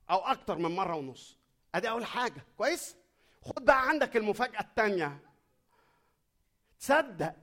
[0.09, 1.37] أو أكتر من مرة ونص.
[1.75, 2.95] أدي أول حاجة كويس؟
[3.41, 5.19] خد بقى عندك المفاجأة الثانية
[6.79, 7.33] تصدق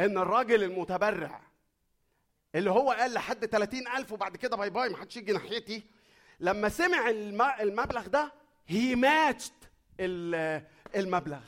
[0.00, 1.40] إن الراجل المتبرع
[2.54, 5.82] اللي هو قال لحد 30000 وبعد كده باي باي ما حدش يجي ناحيتي
[6.40, 8.32] لما سمع الم- المبلغ ده
[8.66, 9.52] هي ماتشت
[10.96, 11.40] المبلغ.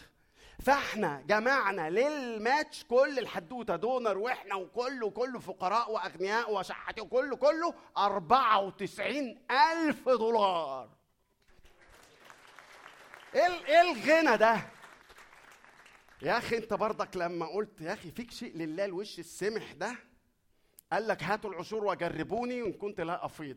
[0.62, 9.38] فاحنا جمعنا للماتش كل الحدوتة دونر وإحنا وكله كله فقراء وأغنياء وشحاتين وكله كله 94
[9.50, 10.88] ألف دولار.
[13.34, 14.60] ال- إيه الغنى ده؟
[16.22, 19.94] يا أخي أنت برضك لما قلت يا أخي فيك شيء لله الوش السمح ده؟
[20.92, 23.56] قال لك هاتوا العشور وجربوني وإن كنت لا أفيض.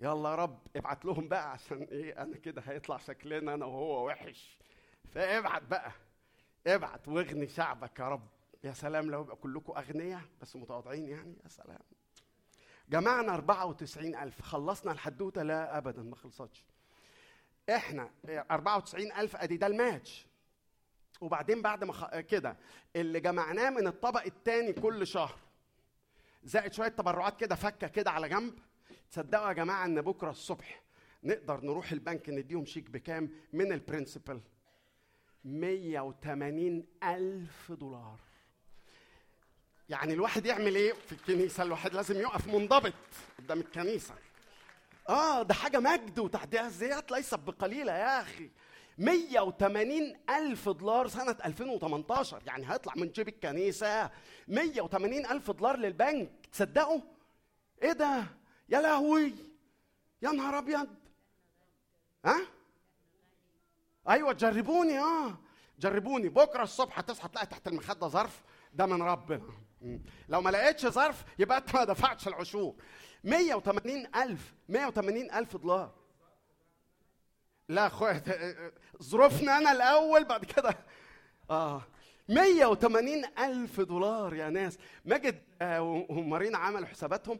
[0.00, 4.58] يلا يا رب ابعت لهم بقى عشان إيه أنا كده هيطلع شكلنا أنا وهو وحش.
[5.12, 5.92] فابعت بقى.
[6.66, 8.28] ابعت واغني شعبك يا رب.
[8.64, 11.36] يا سلام لو يبقى كلكم اغنياء بس متواضعين يعني.
[11.44, 11.78] يا سلام.
[12.88, 14.42] جمعنا 94 ألف.
[14.42, 15.42] خلصنا الحدوتة.
[15.42, 16.64] لا أبدا ما خلصتش.
[17.70, 18.10] إحنا
[18.50, 20.26] 94 ألف أدي ده الماتش.
[21.20, 22.18] وبعدين بعد ما خ...
[22.18, 22.56] كده
[22.96, 25.38] اللي جمعناه من الطبق الثاني كل شهر.
[26.44, 28.58] زائد شوية تبرعات كده فكة كده على جنب.
[29.10, 30.82] تصدقوا يا جماعة إن بكرة الصبح
[31.24, 34.40] نقدر نروح البنك نديهم شيك بكام؟ من البرنسبل.
[35.44, 38.18] 180 ألف دولار.
[39.88, 42.92] يعني الواحد يعمل إيه في الكنيسة؟ الواحد لازم يقف منضبط
[43.38, 44.14] قدام الكنيسة.
[45.08, 48.50] آه ده حاجة مجد وتحديات ليست بقليلة يا أخي.
[48.98, 54.10] 180 ألف دولار سنة 2018 يعني هيطلع من جيب الكنيسة
[54.48, 56.30] 180 ألف دولار للبنك.
[56.52, 57.00] تصدقوا؟
[57.82, 58.24] إيه ده؟
[58.68, 59.34] يا لهوي!
[60.22, 60.88] يا نهار أبيض!
[62.24, 62.40] ها؟
[64.08, 65.38] أيوة جربوني آه.
[65.78, 66.28] جربوني.
[66.28, 68.42] بكرة الصبح هتصحى تلاقي تحت المخدة ظرف
[68.74, 69.42] ده من ربنا.
[70.28, 72.74] لو ما لقيتش ظرف يبقى أنت ما دفعتش العشور.
[73.24, 75.94] 180 ألف 180 ألف دولار.
[77.68, 78.22] لا اخويا
[79.02, 80.74] ظروفنا أنا الأول بعد كده.
[81.50, 81.82] آه.
[82.28, 84.78] 180 ألف دولار يا ناس.
[85.04, 87.38] ماجد آه ومارينا عملوا حساباتهم.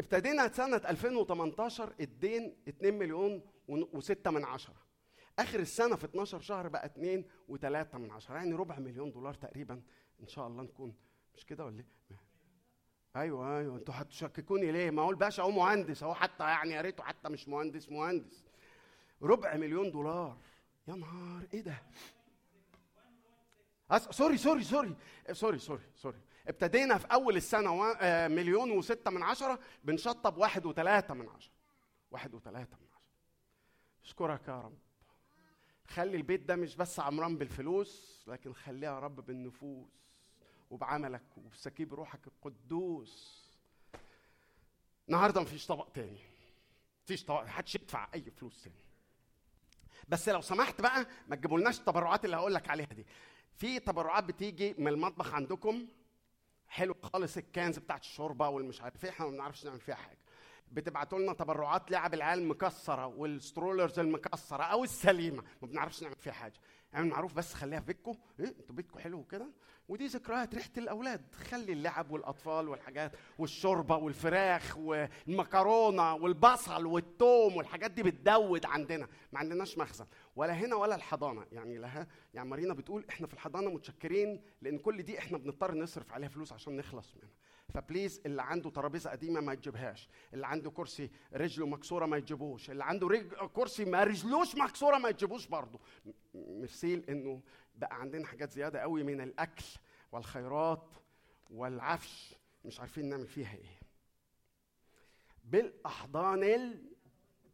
[0.00, 4.85] ابتدينا سنة 2018 الدين 2 مليون و6 من عشرة.
[5.38, 8.34] آخر السنة في 12 شهر بقى 2 و3 من عشرة.
[8.34, 9.82] يعني ربع مليون دولار تقريبا.
[10.20, 10.94] إن شاء الله نكون.
[11.36, 11.86] مش كده ولا إيه؟
[13.16, 13.76] أيوه أيوه.
[13.76, 17.48] أنتوا هتشككوني ليه؟ ما هو الباشا هو مهندس هو حتى يعني يا ريته حتى مش
[17.48, 18.44] مهندس مهندس.
[19.22, 20.36] ربع مليون دولار.
[20.88, 21.42] يا نهار!
[21.54, 21.82] إيه ده؟
[23.90, 24.02] أس...
[24.02, 24.96] sorry sorry sorry.
[25.32, 26.18] sorry sorry sorry.
[26.48, 27.84] ابتدينا في أول السنة و...
[28.00, 29.58] آه مليون وستة من عشرة.
[29.84, 31.52] بنشطب واحد وثلاثة من عشرة.
[32.10, 33.10] واحد وثلاثة من عشرة.
[34.04, 34.78] أشكرك يا رب.
[35.88, 39.86] خلي البيت ده مش بس عمران بالفلوس لكن خليها يا رب بالنفوس
[40.70, 43.46] وبعملك وبسكيب روحك القدوس.
[45.08, 46.20] النهارده مفيش طبق تاني
[47.04, 48.76] مفيش طبق محدش يدفع أي فلوس تاني.
[50.08, 53.06] بس لو سمحت بقى ما تجيبولناش التبرعات اللي هقول لك عليها دي.
[53.54, 55.86] في تبرعات بتيجي من المطبخ عندكم
[56.68, 60.18] حلو خالص الكنز بتاعت الشوربة والمش عارف إيه إحنا ما بنعرفش نعمل فيها حاجة.
[60.72, 65.42] بتبعتوا لنا تبرعات لعب العيال المكسرة والسترولرز المكسرة أو السليمة.
[65.62, 66.60] ما بنعرفش نعمل فيها حاجة.
[66.94, 69.46] اعمل معروف بس خليها في بيتكم إيه؟ أنتوا بيتكم حلو كده
[69.88, 71.34] ودي ذكريات ريحة الأولاد.
[71.34, 79.08] خلي اللعب والأطفال والحاجات والشوربة والفراخ والمكرونة والبصل والثوم والحاجات دي بتدود عندنا.
[79.32, 80.06] ما عندناش مخزن.
[80.36, 81.46] ولا هنا ولا الحضانة.
[81.52, 86.12] يعني لها يعني مارينا بتقول إحنا في الحضانة متشكرين لأن كل دي إحنا بنضطر نصرف
[86.12, 87.30] عليها فلوس عشان نخلص منها.
[87.80, 90.08] فبليز اللي عنده ترابيزة قديمة ما يجيبهاش.
[90.34, 92.70] اللي عنده كرسي رجله مكسورة ما يجيبوش.
[92.70, 93.26] اللي عنده رج...
[93.54, 95.80] كرسي ما رجلوش مكسورة ما يجيبوش برضه.
[96.06, 96.10] م-
[96.62, 97.40] مثيل إنه
[97.74, 99.64] بقى عندنا حاجات زيادة قوي من الأكل
[100.12, 100.94] والخيرات
[101.50, 102.34] والعفش.
[102.64, 103.78] مش عارفين نعمل فيها إيه.
[105.44, 106.42] بالأحضان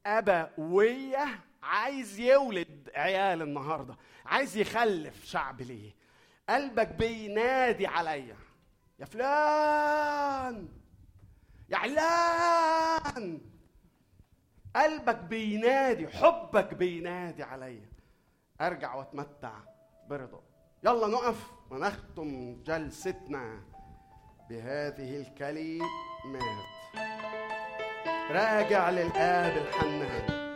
[0.06, 3.96] الأبوية عايز يولد عيال النهارده.
[4.26, 5.94] عايز يخلف شعب ليه.
[6.48, 8.36] قلبك بينادي عليا.
[9.02, 10.68] يا فلان
[11.68, 13.40] يا علان
[14.76, 17.88] قلبك بينادي حبك بينادي عليا.
[18.60, 19.54] أرجع وأتمتع
[20.08, 20.42] برضا.
[20.84, 23.62] يلا نقف ونختم جلستنا
[24.50, 26.66] بهذه الكلمات.
[28.30, 30.51] راجع للآب الحنان.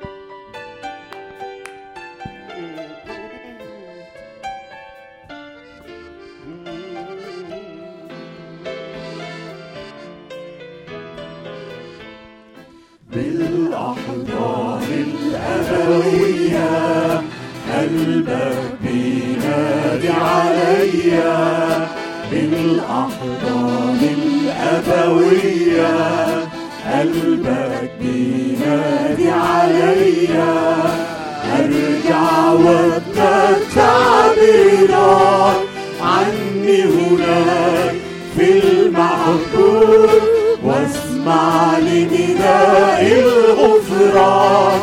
[22.96, 25.96] بالأحضان الأبوية
[26.92, 30.54] قلبك بينادي عليا
[31.58, 35.56] أرجع واتمتع بنار
[36.02, 37.94] عني هناك
[38.36, 40.10] في المحبوب
[40.64, 44.80] واسمع لنداء الغفران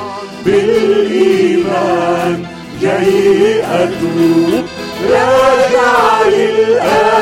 [1.23, 2.33] بالإيمان
[2.81, 4.65] جاي أتوب
[5.09, 7.12] راجع للآب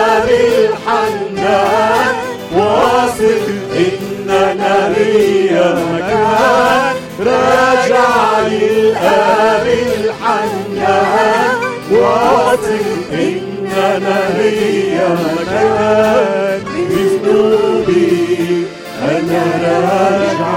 [3.21, 11.55] واثق إن أنا ليا مكان راجع للآب الحنان.
[11.91, 18.65] واثق إن أنا ليا مكان بذنوبي
[19.11, 20.55] أنا راجع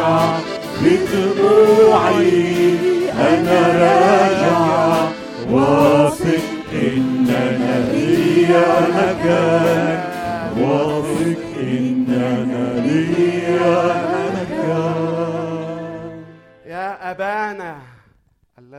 [0.81, 2.45] بدموعي
[3.21, 4.59] أنا راجع
[5.51, 9.74] واثق إن أنا ليا مكان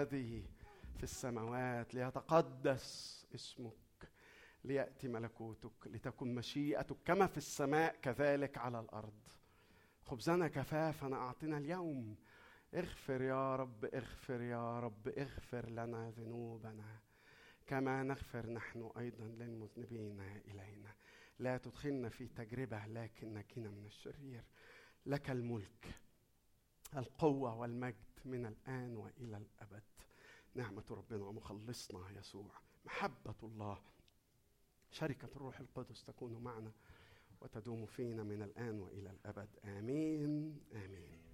[0.06, 0.44] الذي
[0.98, 3.74] في السماوات ليتقدس اسمك
[4.64, 9.20] ليأتي ملكوتك لتكن مشيئتك كما في السماء كذلك على الأرض.
[10.04, 12.16] خبزنا كفافنا أعطنا اليوم.
[12.74, 17.00] اغفر يا رب اغفر يا رب اغفر لنا ذنوبنا.
[17.68, 20.96] كما نغفر نحن أيضا للمذنبين إلينا.
[21.40, 24.44] لا تدخلنا في تجربة لكن من الشرير.
[25.06, 25.96] لك الملك
[26.98, 27.96] القوة والمجد
[28.26, 29.84] من الآن وإلى الأبد.
[30.56, 32.52] نعمة ربنا ومخلصنا يسوع.
[32.86, 33.78] محبة الله.
[34.92, 36.72] شركة الروح القدس تكون معنا
[37.42, 39.50] وتدوم فينا من الآن وإلى الأبد.
[39.66, 40.60] آمين.
[40.74, 41.26] آمين.